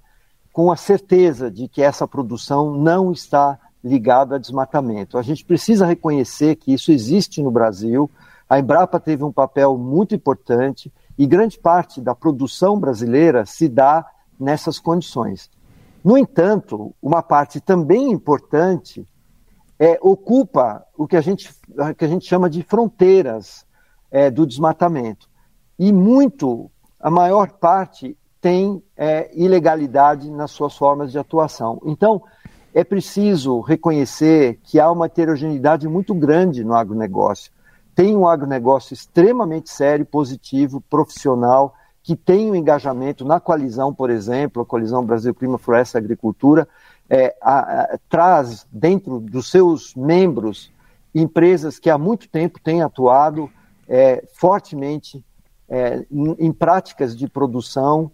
com 0.53 0.71
a 0.71 0.75
certeza 0.75 1.49
de 1.49 1.67
que 1.67 1.81
essa 1.81 2.07
produção 2.07 2.75
não 2.75 3.11
está 3.11 3.57
ligada 3.83 4.35
a 4.35 4.39
desmatamento. 4.39 5.17
A 5.17 5.23
gente 5.23 5.43
precisa 5.43 5.85
reconhecer 5.85 6.55
que 6.55 6.73
isso 6.73 6.91
existe 6.91 7.41
no 7.41 7.49
Brasil. 7.49 8.09
A 8.47 8.59
Embrapa 8.59 8.99
teve 8.99 9.23
um 9.23 9.31
papel 9.31 9.75
muito 9.77 10.13
importante 10.13 10.91
e 11.17 11.27
grande 11.27 11.59
parte 11.59 12.01
da 12.01 12.15
produção 12.15 12.79
brasileira 12.79 13.45
se 13.45 13.67
dá 13.67 14.05
nessas 14.39 14.79
condições. 14.79 15.49
No 16.03 16.17
entanto, 16.17 16.95
uma 17.01 17.21
parte 17.21 17.59
também 17.59 18.11
importante 18.11 19.05
é, 19.77 19.97
ocupa 20.01 20.85
o 20.97 21.07
que 21.07 21.15
a 21.15 21.21
gente, 21.21 21.53
que 21.97 22.05
a 22.05 22.07
gente 22.07 22.25
chama 22.25 22.49
de 22.49 22.63
fronteiras 22.63 23.65
é, 24.09 24.29
do 24.29 24.45
desmatamento. 24.45 25.29
E 25.77 25.91
muito, 25.91 26.69
a 26.99 27.09
maior 27.09 27.51
parte, 27.51 28.17
tem 28.39 28.83
é, 28.97 29.29
ilegalidade 29.33 30.29
nas 30.31 30.51
suas 30.51 30.75
formas 30.75 31.11
de 31.11 31.19
atuação. 31.19 31.79
Então, 31.85 32.23
é 32.73 32.83
preciso 32.83 33.59
reconhecer 33.59 34.59
que 34.63 34.79
há 34.79 34.89
uma 34.91 35.05
heterogeneidade 35.05 35.87
muito 35.87 36.13
grande 36.15 36.63
no 36.63 36.73
agronegócio 36.73 37.51
tem 38.01 38.17
um 38.17 38.27
agronegócio 38.27 38.95
extremamente 38.95 39.69
sério, 39.69 40.03
positivo, 40.03 40.81
profissional, 40.89 41.75
que 42.01 42.15
tem 42.15 42.49
um 42.49 42.55
engajamento 42.55 43.23
na 43.23 43.39
coalizão, 43.39 43.93
por 43.93 44.09
exemplo, 44.09 44.63
a 44.63 44.65
coalizão 44.65 45.05
Brasil 45.05 45.35
Clima, 45.35 45.59
Floresta 45.59 45.99
Agricultura, 45.99 46.67
é, 47.07 47.35
a, 47.39 47.59
a, 47.59 47.99
traz 48.09 48.65
dentro 48.71 49.19
dos 49.19 49.51
seus 49.51 49.93
membros 49.93 50.73
empresas 51.13 51.77
que 51.77 51.91
há 51.91 51.97
muito 51.97 52.27
tempo 52.27 52.59
têm 52.59 52.81
atuado 52.81 53.47
é, 53.87 54.25
fortemente 54.33 55.23
é, 55.69 56.03
em, 56.11 56.47
em, 56.47 56.51
práticas 56.51 57.15
de 57.15 57.29
produção 57.29 58.11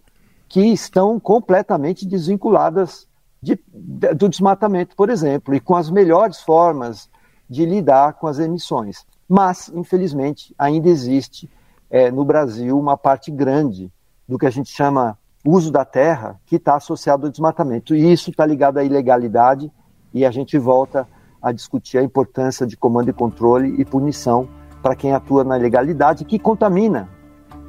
que 0.50 0.66
estão 0.66 1.18
completamente 1.18 2.06
desvinculadas 2.06 3.08
de, 3.40 3.58
de, 3.72 4.12
do 4.12 4.28
desmatamento, 4.28 4.94
por 4.94 5.08
exemplo, 5.08 5.54
e 5.54 5.60
com 5.60 5.74
as 5.74 5.88
melhores 5.88 6.42
formas 6.42 7.08
de 7.48 7.64
lidar 7.64 8.12
com 8.18 8.26
as 8.26 8.38
emissões. 8.38 9.06
Mas, 9.28 9.70
infelizmente, 9.74 10.54
ainda 10.58 10.88
existe 10.88 11.50
é, 11.90 12.10
no 12.10 12.24
Brasil 12.24 12.78
uma 12.78 12.96
parte 12.96 13.30
grande 13.30 13.92
do 14.26 14.38
que 14.38 14.46
a 14.46 14.50
gente 14.50 14.70
chama 14.70 15.18
uso 15.44 15.70
da 15.70 15.84
terra 15.84 16.40
que 16.46 16.56
está 16.56 16.76
associado 16.76 17.26
ao 17.26 17.30
desmatamento. 17.30 17.94
E 17.94 18.12
isso 18.12 18.30
está 18.30 18.44
ligado 18.44 18.78
à 18.78 18.84
ilegalidade 18.84 19.70
e 20.12 20.24
a 20.24 20.30
gente 20.30 20.58
volta 20.58 21.06
a 21.40 21.52
discutir 21.52 21.98
a 21.98 22.02
importância 22.02 22.66
de 22.66 22.76
comando 22.76 23.10
e 23.10 23.12
controle 23.12 23.80
e 23.80 23.84
punição 23.84 24.48
para 24.82 24.96
quem 24.96 25.12
atua 25.12 25.44
na 25.44 25.58
ilegalidade, 25.58 26.24
que 26.24 26.38
contamina, 26.38 27.08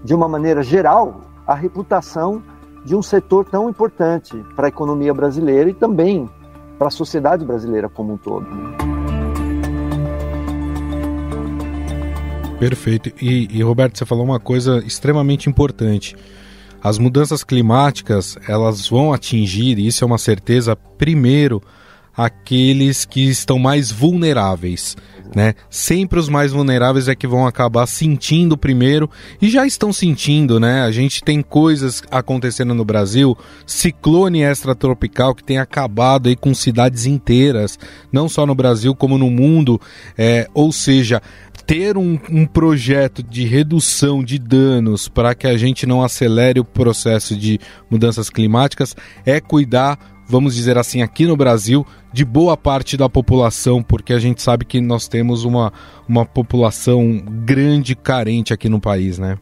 de 0.03 0.13
uma 0.13 0.27
maneira 0.27 0.63
geral, 0.63 1.21
a 1.45 1.53
reputação 1.53 2.41
de 2.85 2.95
um 2.95 3.01
setor 3.01 3.45
tão 3.45 3.69
importante 3.69 4.35
para 4.55 4.67
a 4.67 4.69
economia 4.69 5.13
brasileira 5.13 5.69
e 5.69 5.73
também 5.73 6.29
para 6.77 6.87
a 6.87 6.91
sociedade 6.91 7.45
brasileira 7.45 7.89
como 7.89 8.13
um 8.13 8.17
todo. 8.17 8.47
Perfeito. 12.59 13.11
E, 13.21 13.47
e, 13.51 13.63
Roberto, 13.63 13.97
você 13.97 14.05
falou 14.05 14.25
uma 14.25 14.39
coisa 14.39 14.83
extremamente 14.85 15.49
importante. 15.49 16.15
As 16.83 16.97
mudanças 16.97 17.43
climáticas, 17.43 18.37
elas 18.47 18.87
vão 18.87 19.13
atingir, 19.13 19.79
e 19.79 19.87
isso 19.87 20.03
é 20.03 20.07
uma 20.07 20.17
certeza, 20.17 20.75
primeiro, 20.75 21.61
aqueles 22.15 23.05
que 23.05 23.29
estão 23.29 23.57
mais 23.57 23.91
vulneráveis, 23.91 24.97
né? 25.33 25.53
Sempre 25.69 26.19
os 26.19 26.27
mais 26.27 26.51
vulneráveis 26.51 27.07
é 27.07 27.15
que 27.15 27.27
vão 27.27 27.47
acabar 27.47 27.85
sentindo 27.85 28.57
primeiro 28.57 29.09
e 29.41 29.49
já 29.49 29.65
estão 29.65 29.93
sentindo, 29.93 30.59
né? 30.59 30.81
A 30.81 30.91
gente 30.91 31.23
tem 31.23 31.41
coisas 31.41 32.03
acontecendo 32.11 32.73
no 32.73 32.83
Brasil, 32.83 33.37
ciclone 33.65 34.41
extratropical 34.41 35.33
que 35.33 35.43
tem 35.43 35.59
acabado 35.59 36.27
aí 36.27 36.35
com 36.35 36.53
cidades 36.53 37.05
inteiras, 37.05 37.79
não 38.11 38.27
só 38.27 38.45
no 38.45 38.55
Brasil 38.55 38.93
como 38.93 39.17
no 39.17 39.29
mundo, 39.29 39.79
é, 40.17 40.47
ou 40.53 40.73
seja, 40.73 41.21
ter 41.69 41.99
um, 41.99 42.17
um, 42.31 42.47
projeto 42.47 43.21
de 43.21 43.45
redução 43.45 44.23
de 44.23 44.39
danos 44.39 45.07
para 45.07 45.35
que 45.35 45.45
a 45.45 45.55
gente 45.55 45.85
não 45.85 46.01
acelere 46.01 46.59
o 46.59 46.65
processo 46.65 47.37
de 47.37 47.59
mudanças 47.91 48.27
climáticas 48.27 48.95
é 49.23 49.39
cuidar 49.39 49.99
vamos 50.27 50.55
dizer 50.55 50.77
assim, 50.77 51.01
aqui 51.01 51.25
no 51.25 51.35
Brasil, 51.35 51.83
de 52.13 52.23
boa 52.23 52.55
parte 52.55 52.95
da 52.95 53.09
população, 53.09 53.81
porque 53.81 54.13
a 54.13 54.19
gente 54.19 54.43
sabe 54.43 54.63
que 54.63 54.79
nós 54.79 55.07
temos 55.07 55.43
uma, 55.43 55.73
uma 56.07 56.23
população 56.23 57.19
grande 57.43 57.95
carente 57.95 58.53
aqui 58.53 58.69
no 58.69 58.79
país, 58.79 59.17
né? 59.17 59.39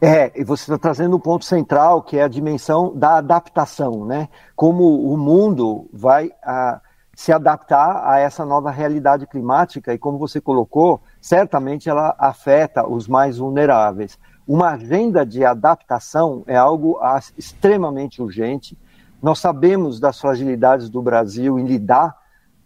É, 0.00 0.30
e 0.40 0.44
você 0.44 0.62
está 0.62 0.78
trazendo 0.78 1.16
um 1.16 1.20
ponto 1.20 1.44
central, 1.44 2.00
que 2.02 2.16
é 2.16 2.22
a 2.22 2.28
dimensão 2.28 2.96
da 2.96 3.16
adaptação, 3.16 4.04
né? 4.04 4.28
Como 4.54 5.12
o 5.12 5.16
mundo 5.16 5.88
vai 5.92 6.30
a, 6.44 6.80
se 7.16 7.32
adaptar 7.32 8.08
a 8.08 8.18
essa 8.18 8.44
nova 8.44 8.70
realidade 8.70 9.26
climática 9.26 9.92
e, 9.92 9.98
como 9.98 10.18
você 10.18 10.40
colocou, 10.40 11.00
certamente 11.20 11.88
ela 11.88 12.14
afeta 12.18 12.86
os 12.86 13.06
mais 13.06 13.38
vulneráveis. 13.38 14.18
Uma 14.46 14.70
agenda 14.70 15.24
de 15.24 15.44
adaptação 15.44 16.42
é 16.46 16.56
algo 16.56 16.98
extremamente 17.36 18.20
urgente 18.20 18.76
nós 19.24 19.38
sabemos 19.38 19.98
das 19.98 20.20
fragilidades 20.20 20.90
do 20.90 21.00
Brasil 21.00 21.58
em 21.58 21.64
lidar 21.64 22.14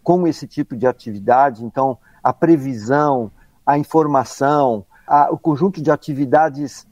com 0.03 0.27
esse 0.27 0.45
tipo 0.45 0.75
de 0.75 0.85
atividade, 0.85 1.63
então 1.63 1.97
a 2.21 2.33
previsão, 2.33 3.31
a 3.65 3.77
informação, 3.77 4.85
a, 5.07 5.31
o 5.31 5.37
conjunto 5.37 5.81
de 5.81 5.89
atividades 5.89 6.85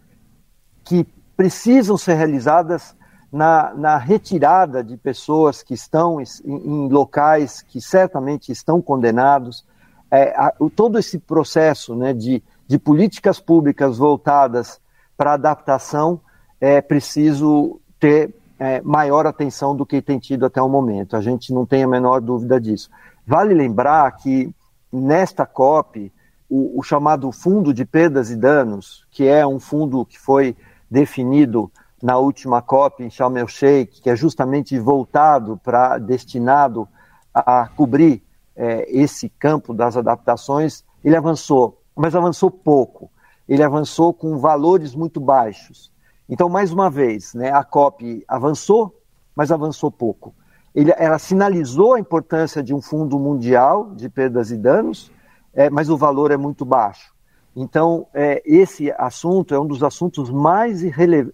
que 0.85 1.05
precisam 1.35 1.97
ser 1.97 2.13
realizadas 2.13 2.95
na, 3.31 3.73
na 3.73 3.97
retirada 3.97 4.83
de 4.83 4.97
pessoas 4.97 5.61
que 5.61 5.73
estão 5.73 6.19
em, 6.21 6.25
em 6.45 6.89
locais 6.89 7.61
que 7.61 7.81
certamente 7.81 8.51
estão 8.51 8.81
condenados, 8.81 9.65
é, 10.09 10.33
a, 10.35 10.53
todo 10.75 10.97
esse 10.97 11.19
processo 11.19 11.95
né, 11.95 12.13
de, 12.13 12.41
de 12.67 12.79
políticas 12.79 13.39
públicas 13.39 13.97
voltadas 13.97 14.79
para 15.15 15.33
adaptação 15.33 16.19
é 16.59 16.81
preciso 16.81 17.79
ter 17.99 18.33
é, 18.59 18.81
maior 18.81 19.27
atenção 19.27 19.75
do 19.75 19.85
que 19.85 20.01
tem 20.01 20.17
tido 20.17 20.45
até 20.45 20.61
o 20.61 20.69
momento. 20.69 21.15
A 21.15 21.21
gente 21.21 21.53
não 21.53 21.65
tem 21.65 21.83
a 21.83 21.87
menor 21.87 22.21
dúvida 22.21 22.59
disso. 22.59 22.89
Vale 23.25 23.53
lembrar 23.53 24.09
que 24.13 24.49
nesta 24.91 25.45
COP, 25.45 26.11
o, 26.49 26.79
o 26.79 26.83
chamado 26.83 27.31
Fundo 27.31 27.73
de 27.73 27.85
Perdas 27.85 28.31
e 28.31 28.35
Danos, 28.35 29.05
que 29.11 29.27
é 29.27 29.45
um 29.45 29.59
fundo 29.59 30.05
que 30.05 30.17
foi 30.17 30.55
definido 30.89 31.69
na 32.01 32.17
última 32.17 32.61
COP 32.61 33.03
em 33.03 33.09
Sharm 33.09 33.37
el 33.37 33.47
Sheikh, 33.47 34.01
que 34.01 34.09
é 34.09 34.15
justamente 34.15 34.77
voltado 34.79 35.59
para 35.63 35.97
destinado 35.97 36.87
a, 37.33 37.61
a 37.61 37.67
cobrir 37.67 38.23
é, 38.55 38.85
esse 38.89 39.29
campo 39.29 39.73
das 39.73 39.97
adaptações, 39.97 40.83
ele 41.03 41.15
avançou, 41.15 41.81
mas 41.95 42.15
avançou 42.15 42.49
pouco. 42.49 43.09
Ele 43.47 43.63
avançou 43.63 44.13
com 44.13 44.37
valores 44.37 44.93
muito 44.93 45.19
baixos. 45.19 45.91
Então, 46.27 46.49
mais 46.49 46.73
uma 46.73 46.89
vez, 46.89 47.33
né, 47.33 47.51
a 47.51 47.63
COP 47.63 48.23
avançou, 48.27 48.99
mas 49.35 49.51
avançou 49.51 49.89
pouco. 49.89 50.35
Ele, 50.75 50.93
ela 50.97 51.17
sinalizou 51.17 51.93
a 51.93 51.99
importância 51.99 52.61
de 52.61 52.73
um 52.73 52.81
fundo 52.81 53.17
mundial 53.17 53.95
de 53.95 54.09
perdas 54.09 54.51
e 54.51 54.57
danos, 54.57 55.11
é, 55.53 55.69
mas 55.69 55.89
o 55.89 55.97
valor 55.97 56.31
é 56.31 56.37
muito 56.37 56.65
baixo. 56.65 57.15
Então, 57.59 58.05
é, 58.13 58.39
esse 58.45 58.93
assunto 58.99 59.55
é 59.55 59.59
um 59.59 59.65
dos 59.65 59.81
assuntos 59.81 60.29
mais, 60.29 60.83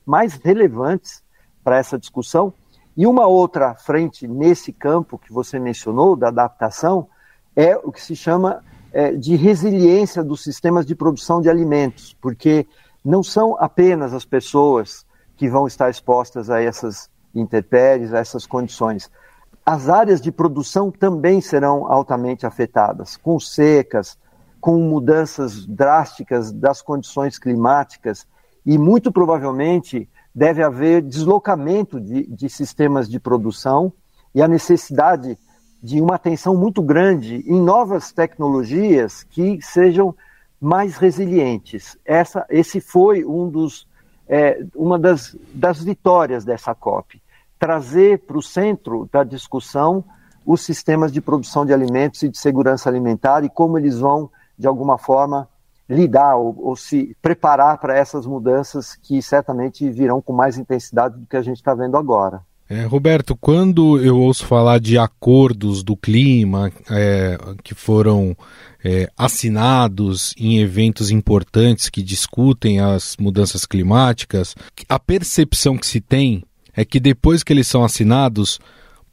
mais 0.05 0.36
relevantes 0.36 1.21
para 1.62 1.77
essa 1.77 1.99
discussão. 1.99 2.53
E 2.95 3.05
uma 3.05 3.27
outra 3.27 3.75
frente 3.75 4.25
nesse 4.25 4.71
campo 4.71 5.19
que 5.19 5.33
você 5.33 5.59
mencionou, 5.59 6.15
da 6.15 6.29
adaptação, 6.29 7.09
é 7.53 7.75
o 7.75 7.91
que 7.91 8.01
se 8.01 8.15
chama 8.15 8.63
é, 8.93 9.12
de 9.12 9.36
resiliência 9.36 10.23
dos 10.23 10.41
sistemas 10.41 10.86
de 10.86 10.95
produção 10.95 11.41
de 11.41 11.49
alimentos, 11.49 12.15
porque 12.21 12.65
não 13.03 13.21
são 13.21 13.57
apenas 13.59 14.13
as 14.13 14.23
pessoas 14.23 15.05
que 15.36 15.49
vão 15.49 15.67
estar 15.67 15.89
expostas 15.89 16.49
a 16.49 16.62
essas 16.62 17.09
intempéries, 17.36 18.13
a 18.13 18.19
essas 18.19 18.45
condições. 18.45 19.12
As 19.65 19.89
áreas 19.89 20.21
de 20.21 20.31
produção 20.31 20.89
também 20.89 21.41
serão 21.41 21.91
altamente 21.91 22.45
afetadas, 22.45 23.17
com 23.17 23.38
secas, 23.41 24.17
com 24.63 24.78
mudanças 24.78 25.65
drásticas 25.65 26.49
das 26.49 26.82
condições 26.82 27.38
climáticas 27.38 28.26
e 28.65 28.78
muito 28.78 29.12
provavelmente 29.12 30.10
deve 30.34 30.63
haver 30.63 31.02
deslocamento 31.02 31.99
de, 31.99 32.26
de 32.28 32.47
sistemas 32.47 33.10
de 33.10 33.19
produção 33.19 33.91
e 34.34 34.41
a 34.41 34.47
necessidade 34.47 35.38
de 35.84 35.99
uma 35.99 36.15
atenção 36.15 36.56
muito 36.56 36.82
grande 36.82 37.43
em 37.45 37.62
novas 37.62 38.13
tecnologias 38.13 39.23
que 39.23 39.60
sejam 39.62 40.15
mais 40.62 40.95
resilientes. 40.95 41.97
Essa, 42.06 42.45
esse 42.49 42.80
foi 42.80 43.26
um 43.26 43.49
dos, 43.49 43.86
é, 44.30 44.63
uma 44.73 44.97
das, 44.97 45.36
das 45.54 45.84
vitórias 45.84 46.45
dessa 46.45 46.73
COP. 46.73 47.21
Trazer 47.60 48.19
para 48.19 48.38
o 48.38 48.41
centro 48.41 49.10
da 49.12 49.26
discussão 49.26 50.06
os 50.45 50.62
sistemas 50.62 51.12
de 51.12 51.19
produção 51.19 51.65
de 51.65 51.73
alimentos 51.73 52.23
e 52.23 52.30
de 52.30 52.38
segurança 52.38 52.88
alimentar 52.88 53.43
e 53.43 53.49
como 53.49 53.78
eles 53.78 53.99
vão, 53.99 54.32
de 54.63 54.67
alguma 54.67 54.97
forma, 54.97 55.49
lidar 55.89 56.38
ou, 56.38 56.56
ou 56.58 56.73
se 56.73 57.17
preparar 57.21 57.78
para 57.80 57.97
essas 57.97 58.26
mudanças 58.26 58.95
que 58.95 59.21
certamente 59.21 59.89
virão 59.89 60.21
com 60.21 60.32
mais 60.32 60.58
intensidade 60.58 61.19
do 61.19 61.26
que 61.26 61.36
a 61.36 61.41
gente 61.41 61.58
está 61.58 61.76
vendo 61.76 61.97
agora. 61.97 62.41
É, 62.69 62.86
Roberto, 62.86 63.36
quando 63.36 63.99
eu 63.99 64.17
ouço 64.17 64.45
falar 64.45 64.80
de 64.80 64.97
acordos 64.97 65.84
do 65.84 65.97
clima 65.97 66.71
é, 66.89 67.38
que 67.62 67.76
foram 67.76 68.34
é, 68.82 69.10
assinados 69.17 70.34
em 70.38 70.60
eventos 70.60 71.12
importantes 71.12 71.89
que 71.89 72.02
discutem 72.02 72.80
as 72.80 73.17
mudanças 73.17 73.65
climáticas, 73.65 74.56
a 74.88 74.97
percepção 74.97 75.76
que 75.76 75.86
se 75.86 75.99
tem 75.99 76.41
é 76.73 76.86
que 76.86 77.02
depois 77.02 77.43
que 77.43 77.52
eles 77.52 77.67
são 77.67 77.84
assinados, 77.84 78.62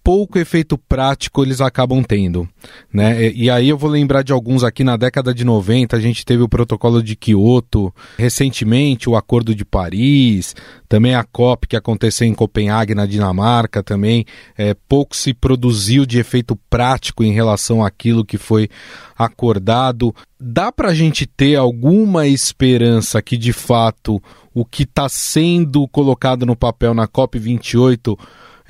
pouco 0.03 0.39
efeito 0.39 0.79
prático 0.79 1.43
eles 1.43 1.61
acabam 1.61 2.03
tendo, 2.03 2.49
né? 2.93 3.31
E, 3.31 3.51
aí 3.51 3.69
eu 3.69 3.77
vou 3.77 3.91
lembrar 3.91 4.23
de 4.23 4.33
alguns 4.33 4.65
aqui 4.65 4.83
na 4.83 4.97
década 4.97 5.33
de 5.35 5.45
90, 5.45 5.97
a 5.97 6.01
gente 6.01 6.25
teve 6.25 6.43
o 6.43 6.49
protocolo 6.49 7.03
de 7.03 7.15
Kyoto, 7.17 7.95
recentemente 8.19 9.09
o 9.09 9.17
Acordo 9.17 9.55
de 9.55 9.65
Paris, 9.65 10.55
também 10.89 11.15
a 11.15 11.23
COP 11.23 11.69
que 11.69 11.77
aconteceu 11.77 12.27
em 12.27 12.35
Copenhague, 12.35 12.95
na 12.95 13.07
Dinamarca, 13.07 13.83
também 13.83 14.25
é, 14.57 14.75
pouco 14.89 15.17
se 15.17 15.35
produziu 15.35 16.07
de 16.07 16.19
efeito 16.19 16.57
prático 16.69 17.23
em 17.23 17.33
relação 17.33 17.85
àquilo 17.85 18.25
que 18.25 18.39
foi 18.39 18.69
acordado. 19.17 20.15
Dá 20.39 20.73
para 20.73 20.89
a 20.89 20.95
gente 20.95 21.27
ter 21.27 21.57
alguma 21.57 22.27
esperança 22.27 23.21
que 23.21 23.37
de 23.37 23.53
fato 23.53 24.21
o 24.55 24.65
que 24.65 24.83
está 24.83 25.09
sendo 25.09 25.87
colocado 25.89 26.45
no 26.45 26.57
papel 26.57 26.95
na 26.95 27.07
COP 27.07 27.39
28 27.39 28.19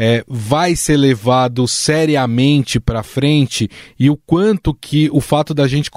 é, 0.03 0.25
vai 0.27 0.75
ser 0.75 0.97
levado 0.97 1.69
seriamente 1.69 2.81
para 2.81 3.03
frente 3.03 3.69
e 3.99 4.09
o 4.09 4.17
quanto 4.17 4.73
que 4.73 5.11
o 5.13 5.21
fato 5.21 5.53
da 5.53 5.69
gente 5.69 5.91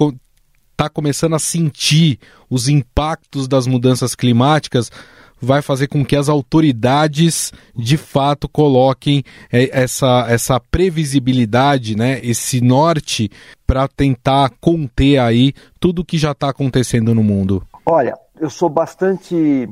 tá 0.76 0.90
começando 0.90 1.32
a 1.32 1.38
sentir 1.38 2.18
os 2.50 2.68
impactos 2.68 3.48
das 3.48 3.66
mudanças 3.66 4.14
climáticas 4.14 4.92
vai 5.40 5.62
fazer 5.62 5.88
com 5.88 6.04
que 6.04 6.16
as 6.16 6.28
autoridades 6.28 7.50
de 7.74 7.96
fato 7.96 8.46
coloquem 8.46 9.24
é, 9.50 9.70
essa, 9.72 10.26
essa 10.28 10.60
previsibilidade, 10.60 11.96
né, 11.96 12.20
esse 12.22 12.60
norte 12.60 13.30
para 13.66 13.88
tentar 13.88 14.50
conter 14.60 15.18
aí 15.18 15.54
tudo 15.80 16.04
que 16.04 16.18
já 16.18 16.32
está 16.32 16.50
acontecendo 16.50 17.14
no 17.14 17.24
mundo? 17.24 17.66
Olha, 17.86 18.14
eu 18.38 18.50
sou 18.50 18.68
bastante 18.68 19.66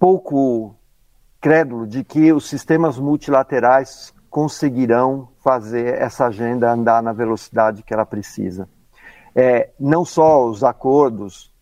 pouco 0.00 0.74
crédulo 1.40 1.86
de 1.86 2.04
que 2.04 2.32
os 2.32 2.48
sistemas 2.48 2.98
multilaterais 2.98 4.12
conseguirão 4.28 5.28
fazer 5.42 5.94
essa 6.00 6.26
agenda 6.26 6.72
andar 6.72 7.02
na 7.02 7.12
velocidade 7.12 7.82
que 7.82 7.92
ela 7.92 8.06
precisa. 8.06 8.68
É, 9.34 9.70
não 9.78 10.04
só 10.04 10.46
os 10.46 10.62
acordos 10.62 11.52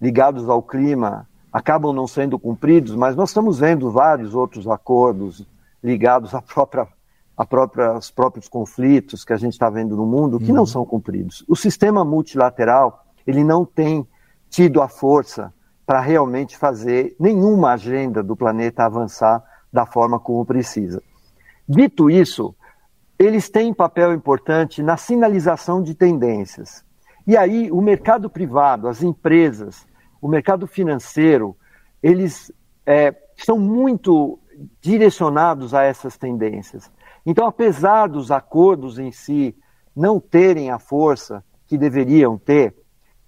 ligados 0.00 0.48
ao 0.48 0.62
clima 0.62 1.28
acabam 1.52 1.92
não 1.92 2.06
sendo 2.06 2.38
cumpridos, 2.38 2.94
mas 2.94 3.14
nós 3.16 3.30
estamos 3.30 3.58
vendo 3.58 3.90
vários 3.90 4.34
outros 4.34 4.66
acordos 4.66 5.46
ligados 5.82 6.34
à 6.34 6.40
própria, 6.40 6.88
à 7.36 7.44
própria, 7.44 7.86
aos 7.88 8.10
próprios 8.10 8.48
conflitos 8.48 9.24
que 9.24 9.32
a 9.32 9.36
gente 9.36 9.52
está 9.52 9.68
vendo 9.68 9.96
no 9.96 10.06
mundo 10.06 10.38
que 10.38 10.50
uhum. 10.50 10.56
não 10.56 10.66
são 10.66 10.84
cumpridos. 10.84 11.44
O 11.48 11.56
sistema 11.56 12.04
multilateral 12.04 13.04
ele 13.26 13.44
não 13.44 13.64
tem 13.64 14.06
tido 14.48 14.82
a 14.82 14.88
força 14.88 15.52
para 15.92 16.00
realmente 16.00 16.56
fazer 16.56 17.14
nenhuma 17.20 17.72
agenda 17.72 18.22
do 18.22 18.34
planeta 18.34 18.82
avançar 18.82 19.44
da 19.70 19.84
forma 19.84 20.18
como 20.18 20.42
precisa. 20.42 21.02
Dito 21.68 22.08
isso, 22.08 22.56
eles 23.18 23.50
têm 23.50 23.74
papel 23.74 24.14
importante 24.14 24.82
na 24.82 24.96
sinalização 24.96 25.82
de 25.82 25.94
tendências. 25.94 26.82
E 27.26 27.36
aí, 27.36 27.70
o 27.70 27.82
mercado 27.82 28.30
privado, 28.30 28.88
as 28.88 29.02
empresas, 29.02 29.86
o 30.18 30.28
mercado 30.28 30.66
financeiro, 30.66 31.54
eles 32.02 32.50
é, 32.86 33.14
são 33.36 33.58
muito 33.58 34.38
direcionados 34.80 35.74
a 35.74 35.82
essas 35.82 36.16
tendências. 36.16 36.90
Então, 37.26 37.46
apesar 37.46 38.06
dos 38.06 38.30
acordos 38.30 38.98
em 38.98 39.12
si 39.12 39.54
não 39.94 40.18
terem 40.18 40.70
a 40.70 40.78
força 40.78 41.44
que 41.66 41.76
deveriam 41.76 42.38
ter, 42.38 42.74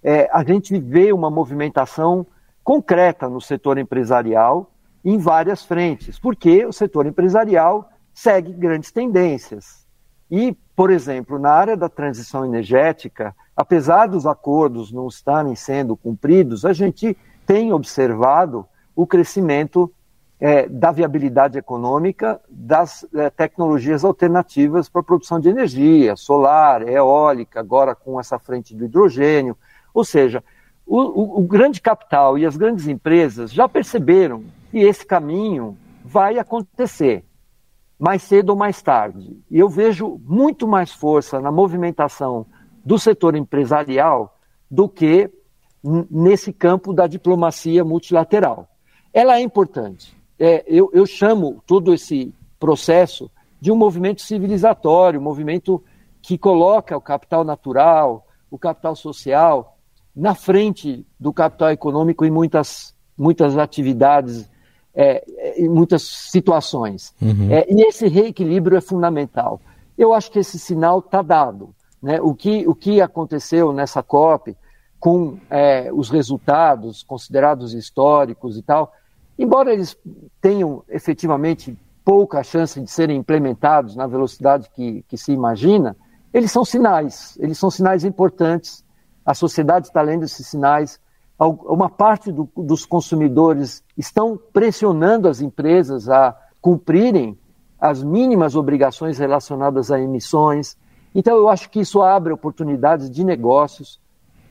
é, 0.01 0.27
a 0.33 0.43
gente 0.43 0.79
vê 0.79 1.13
uma 1.13 1.29
movimentação 1.29 2.25
concreta 2.65 3.29
no 3.29 3.39
setor 3.39 3.77
empresarial 3.77 4.71
em 5.03 5.19
várias 5.19 5.63
frentes, 5.63 6.17
porque 6.17 6.65
o 6.65 6.73
setor 6.73 7.05
empresarial 7.05 7.87
segue 8.11 8.51
grandes 8.51 8.91
tendências. 8.91 9.85
E, 10.31 10.57
por 10.75 10.89
exemplo, 10.89 11.37
na 11.37 11.51
área 11.51 11.77
da 11.77 11.87
transição 11.87 12.43
energética, 12.43 13.35
apesar 13.55 14.07
dos 14.07 14.25
acordos 14.25 14.91
não 14.91 15.07
estarem 15.07 15.55
sendo 15.55 15.95
cumpridos, 15.95 16.65
a 16.65 16.73
gente 16.73 17.15
tem 17.45 17.71
observado 17.71 18.65
o 18.95 19.05
crescimento 19.05 19.93
é, 20.39 20.67
da 20.67 20.91
viabilidade 20.91 21.59
econômica 21.59 22.41
das 22.49 23.05
é, 23.13 23.29
tecnologias 23.29 24.03
alternativas 24.03 24.89
para 24.89 25.01
a 25.01 25.03
produção 25.03 25.39
de 25.39 25.49
energia, 25.49 26.15
solar, 26.15 26.81
eólica, 26.87 27.59
agora 27.59 27.93
com 27.93 28.19
essa 28.19 28.39
frente 28.39 28.75
do 28.75 28.85
hidrogênio. 28.85 29.55
Ou 29.93 30.03
seja, 30.03 30.43
o, 30.85 30.99
o, 30.99 31.39
o 31.39 31.47
grande 31.47 31.81
capital 31.81 32.37
e 32.37 32.45
as 32.45 32.55
grandes 32.55 32.87
empresas 32.87 33.51
já 33.51 33.67
perceberam 33.67 34.43
que 34.69 34.79
esse 34.79 35.05
caminho 35.05 35.77
vai 36.03 36.37
acontecer 36.37 37.25
mais 37.97 38.21
cedo 38.23 38.51
ou 38.51 38.55
mais 38.55 38.81
tarde. 38.81 39.37
E 39.49 39.57
eu 39.57 39.69
vejo 39.69 40.19
muito 40.23 40.67
mais 40.67 40.91
força 40.91 41.39
na 41.39 41.51
movimentação 41.51 42.45
do 42.83 42.99
setor 42.99 43.35
empresarial 43.35 44.37
do 44.69 44.87
que 44.87 45.31
nesse 46.11 46.51
campo 46.51 46.93
da 46.93 47.07
diplomacia 47.07 47.83
multilateral. 47.83 48.67
Ela 49.13 49.37
é 49.37 49.41
importante. 49.41 50.15
É, 50.37 50.63
eu, 50.67 50.89
eu 50.93 51.05
chamo 51.05 51.63
todo 51.65 51.93
esse 51.93 52.33
processo 52.59 53.31
de 53.61 53.71
um 53.71 53.75
movimento 53.75 54.21
civilizatório, 54.21 55.19
um 55.19 55.23
movimento 55.23 55.81
que 56.21 56.37
coloca 56.37 56.97
o 56.97 57.01
capital 57.01 57.43
natural, 57.43 58.27
o 58.51 58.57
capital 58.57 58.95
social 58.95 59.74
na 60.15 60.33
frente 60.33 61.05
do 61.19 61.33
capital 61.33 61.71
econômico 61.71 62.23
em 62.23 62.31
muitas, 62.31 62.95
muitas 63.17 63.57
atividades, 63.57 64.49
é, 64.93 65.23
em 65.57 65.67
muitas 65.67 66.03
situações. 66.03 67.13
Uhum. 67.21 67.51
É, 67.51 67.65
e 67.69 67.81
esse 67.81 68.07
reequilíbrio 68.07 68.77
é 68.77 68.81
fundamental. 68.81 69.59
Eu 69.97 70.13
acho 70.13 70.31
que 70.31 70.39
esse 70.39 70.57
sinal 70.57 70.99
está 70.99 71.21
dado. 71.21 71.75
Né? 72.01 72.21
O, 72.21 72.33
que, 72.33 72.67
o 72.67 72.73
que 72.73 73.01
aconteceu 73.01 73.73
nessa 73.73 74.01
COP, 74.01 74.55
com 74.99 75.37
é, 75.49 75.91
os 75.91 76.09
resultados 76.09 77.03
considerados 77.03 77.73
históricos 77.73 78.57
e 78.57 78.61
tal, 78.61 78.93
embora 79.37 79.73
eles 79.73 79.97
tenham 80.39 80.83
efetivamente 80.87 81.77
pouca 82.05 82.43
chance 82.43 82.79
de 82.79 82.89
serem 82.89 83.17
implementados 83.17 83.95
na 83.95 84.07
velocidade 84.07 84.69
que, 84.73 85.03
que 85.07 85.17
se 85.17 85.31
imagina, 85.31 85.97
eles 86.31 86.51
são 86.51 86.63
sinais, 86.63 87.35
eles 87.39 87.57
são 87.57 87.71
sinais 87.71 88.03
importantes 88.03 88.84
a 89.25 89.33
sociedade 89.33 89.87
está 89.87 90.01
lendo 90.01 90.23
esses 90.23 90.45
sinais, 90.47 90.99
uma 91.37 91.89
parte 91.89 92.31
do, 92.31 92.47
dos 92.55 92.85
consumidores 92.85 93.83
estão 93.97 94.39
pressionando 94.53 95.27
as 95.27 95.41
empresas 95.41 96.07
a 96.07 96.37
cumprirem 96.61 97.37
as 97.79 98.01
mínimas 98.01 98.55
obrigações 98.55 99.17
relacionadas 99.17 99.91
a 99.91 99.99
emissões. 99.99 100.77
Então, 101.13 101.35
eu 101.35 101.49
acho 101.49 101.69
que 101.69 101.81
isso 101.81 102.01
abre 102.01 102.31
oportunidades 102.31 103.09
de 103.09 103.23
negócios. 103.23 103.99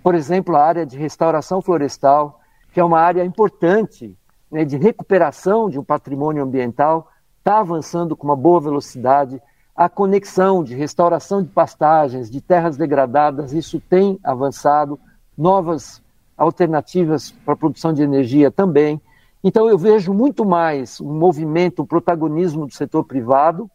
Por 0.02 0.14
exemplo, 0.14 0.56
a 0.56 0.62
área 0.62 0.84
de 0.84 0.98
restauração 0.98 1.62
florestal, 1.62 2.40
que 2.72 2.80
é 2.80 2.84
uma 2.84 3.00
área 3.00 3.24
importante 3.24 4.16
né, 4.50 4.64
de 4.64 4.76
recuperação 4.76 5.70
de 5.70 5.78
um 5.78 5.84
patrimônio 5.84 6.42
ambiental, 6.42 7.10
está 7.38 7.60
avançando 7.60 8.14
com 8.14 8.26
uma 8.26 8.36
boa 8.36 8.60
velocidade 8.60 9.40
a 9.74 9.88
conexão 9.88 10.62
de 10.62 10.74
restauração 10.74 11.42
de 11.42 11.48
pastagens, 11.48 12.30
de 12.30 12.40
terras 12.40 12.76
degradadas, 12.76 13.52
isso 13.52 13.80
tem 13.80 14.18
avançado, 14.22 15.00
novas 15.36 16.00
alternativas 16.36 17.32
para 17.32 17.54
a 17.54 17.56
produção 17.56 17.92
de 17.92 18.02
energia 18.02 18.50
também. 18.50 19.00
Então 19.42 19.68
eu 19.68 19.76
vejo 19.76 20.12
muito 20.12 20.44
mais 20.44 21.00
um 21.00 21.12
movimento, 21.12 21.82
um 21.82 21.86
protagonismo 21.86 22.66
do 22.66 22.72
setor 22.72 23.04
privado 23.04 23.68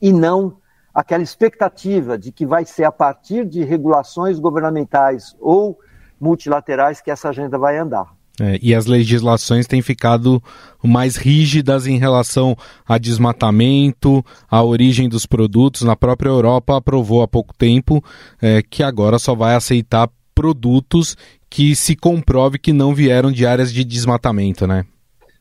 e 0.00 0.12
não 0.12 0.56
aquela 0.92 1.22
expectativa 1.22 2.18
de 2.18 2.32
que 2.32 2.44
vai 2.44 2.64
ser 2.64 2.84
a 2.84 2.92
partir 2.92 3.46
de 3.46 3.64
regulações 3.64 4.38
governamentais 4.38 5.36
ou 5.40 5.78
multilaterais 6.20 7.00
que 7.00 7.10
essa 7.10 7.28
agenda 7.28 7.56
vai 7.56 7.78
andar. 7.78 8.12
É, 8.40 8.58
e 8.62 8.74
as 8.74 8.86
legislações 8.86 9.66
têm 9.66 9.82
ficado 9.82 10.42
mais 10.82 11.16
rígidas 11.16 11.86
em 11.86 11.98
relação 11.98 12.56
a 12.88 12.96
desmatamento, 12.96 14.24
a 14.50 14.62
origem 14.62 15.08
dos 15.08 15.26
produtos. 15.26 15.82
Na 15.82 15.94
própria 15.94 16.30
Europa 16.30 16.76
aprovou 16.76 17.22
há 17.22 17.28
pouco 17.28 17.54
tempo 17.54 18.02
é, 18.40 18.62
que 18.62 18.82
agora 18.82 19.18
só 19.18 19.34
vai 19.34 19.54
aceitar 19.54 20.08
produtos 20.34 21.16
que 21.50 21.76
se 21.76 21.94
comprove 21.94 22.58
que 22.58 22.72
não 22.72 22.94
vieram 22.94 23.30
de 23.30 23.46
áreas 23.46 23.70
de 23.70 23.84
desmatamento, 23.84 24.66
né? 24.66 24.86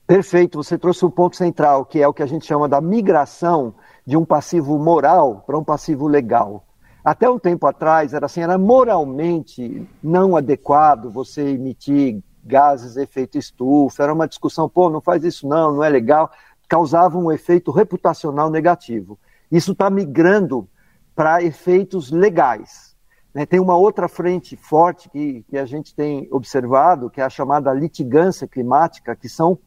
Perfeito, 0.05 0.61
você 0.61 0.77
trouxe 0.77 1.05
um 1.05 1.09
ponto 1.09 1.37
central, 1.37 1.85
que 1.85 2.01
é 2.01 2.07
o 2.07 2.13
que 2.13 2.21
a 2.21 2.25
gente 2.25 2.45
chama 2.45 2.67
da 2.67 2.81
migração 2.81 3.73
de 4.05 4.17
um 4.17 4.25
passivo 4.25 4.77
moral 4.77 5.41
para 5.47 5.57
um 5.57 5.63
passivo 5.63 6.05
legal. 6.05 6.65
Até 7.03 7.29
um 7.29 7.39
tempo 7.39 7.65
atrás 7.65 8.13
era 8.13 8.25
assim, 8.25 8.41
era 8.41 8.57
moralmente 8.57 9.87
não 10.03 10.35
adequado 10.35 11.09
você 11.09 11.51
emitir 11.51 12.21
gases 12.43 12.97
efeito 12.97 13.37
estufa, 13.37 14.03
era 14.03 14.13
uma 14.13 14.27
discussão, 14.27 14.67
pô, 14.67 14.89
não 14.89 15.01
faz 15.01 15.23
isso 15.23 15.47
não, 15.47 15.75
não 15.75 15.83
é 15.83 15.89
legal, 15.89 16.31
causava 16.67 17.17
um 17.17 17.31
efeito 17.31 17.71
reputacional 17.71 18.49
negativo. 18.49 19.19
Isso 19.51 19.73
está 19.73 19.89
migrando 19.89 20.67
para 21.15 21.43
efeitos 21.43 22.11
legais. 22.11 22.95
Né? 23.33 23.45
Tem 23.45 23.59
uma 23.59 23.75
outra 23.75 24.07
frente 24.07 24.55
forte 24.55 25.09
que, 25.09 25.43
que 25.49 25.57
a 25.57 25.65
gente 25.65 25.93
tem 25.93 26.27
observado, 26.31 27.09
que 27.09 27.21
é 27.21 27.23
a 27.23 27.29
chamada 27.29 27.73
litigância 27.73 28.47
climática, 28.47 29.15
que 29.15 29.27
são 29.27 29.57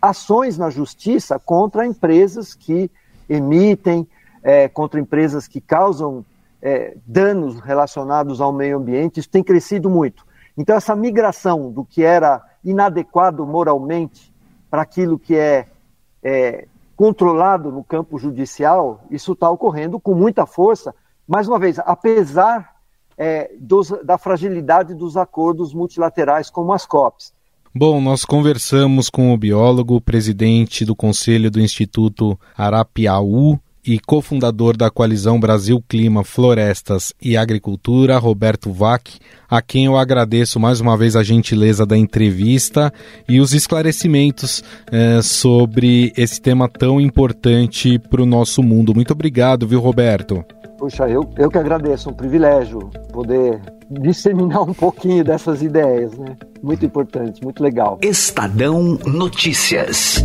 ações 0.00 0.58
na 0.58 0.70
justiça 0.70 1.38
contra 1.38 1.86
empresas 1.86 2.54
que 2.54 2.90
emitem 3.28 4.06
é, 4.42 4.68
contra 4.68 5.00
empresas 5.00 5.46
que 5.46 5.60
causam 5.60 6.24
é, 6.60 6.96
danos 7.06 7.60
relacionados 7.60 8.40
ao 8.40 8.52
meio 8.52 8.78
ambiente, 8.78 9.20
isso 9.20 9.28
tem 9.28 9.42
crescido 9.42 9.88
muito. 9.88 10.24
Então, 10.56 10.76
essa 10.76 10.94
migração 10.94 11.70
do 11.70 11.84
que 11.84 12.02
era 12.02 12.42
inadequado 12.64 13.46
moralmente 13.46 14.32
para 14.70 14.82
aquilo 14.82 15.18
que 15.18 15.34
é, 15.34 15.66
é 16.22 16.66
controlado 16.96 17.70
no 17.72 17.82
campo 17.82 18.18
judicial, 18.18 19.02
isso 19.10 19.32
está 19.32 19.50
ocorrendo 19.50 19.98
com 19.98 20.14
muita 20.14 20.46
força, 20.46 20.94
mais 21.26 21.48
uma 21.48 21.58
vez, 21.58 21.78
apesar 21.78 22.72
é, 23.16 23.50
dos, 23.58 23.90
da 24.04 24.18
fragilidade 24.18 24.94
dos 24.94 25.16
acordos 25.16 25.72
multilaterais 25.74 26.50
como 26.50 26.72
as 26.72 26.86
COPs. 26.86 27.32
Bom, 27.74 28.00
nós 28.00 28.24
conversamos 28.24 29.08
com 29.08 29.32
o 29.32 29.36
biólogo, 29.36 30.00
presidente 30.00 30.84
do 30.84 30.94
Conselho 30.94 31.50
do 31.50 31.58
Instituto 31.58 32.38
Arapiaú 32.56 33.58
e 33.84 33.98
cofundador 33.98 34.76
da 34.76 34.90
coalizão 34.90 35.40
Brasil 35.40 35.82
Clima, 35.88 36.22
Florestas 36.22 37.12
e 37.20 37.36
Agricultura, 37.36 38.18
Roberto 38.18 38.72
Vac, 38.72 39.08
a 39.48 39.60
quem 39.60 39.86
eu 39.86 39.96
agradeço 39.96 40.60
mais 40.60 40.80
uma 40.80 40.96
vez 40.96 41.16
a 41.16 41.22
gentileza 41.22 41.84
da 41.84 41.96
entrevista 41.96 42.92
e 43.28 43.40
os 43.40 43.52
esclarecimentos 43.52 44.62
é, 44.90 45.20
sobre 45.20 46.12
esse 46.16 46.40
tema 46.40 46.68
tão 46.68 47.00
importante 47.00 47.98
para 47.98 48.22
o 48.22 48.26
nosso 48.26 48.62
mundo. 48.62 48.94
Muito 48.94 49.12
obrigado, 49.12 49.66
viu, 49.66 49.80
Roberto? 49.80 50.44
Puxa, 50.78 51.08
eu, 51.08 51.28
eu 51.36 51.50
que 51.50 51.58
agradeço, 51.58 52.10
um 52.10 52.12
privilégio 52.12 52.90
poder 53.12 53.60
disseminar 53.88 54.62
um 54.62 54.74
pouquinho 54.74 55.22
dessas 55.22 55.62
ideias, 55.62 56.16
né? 56.18 56.36
Muito 56.62 56.84
importante, 56.84 57.42
muito 57.42 57.62
legal. 57.62 57.98
Estadão 58.02 58.98
Notícias. 59.06 60.24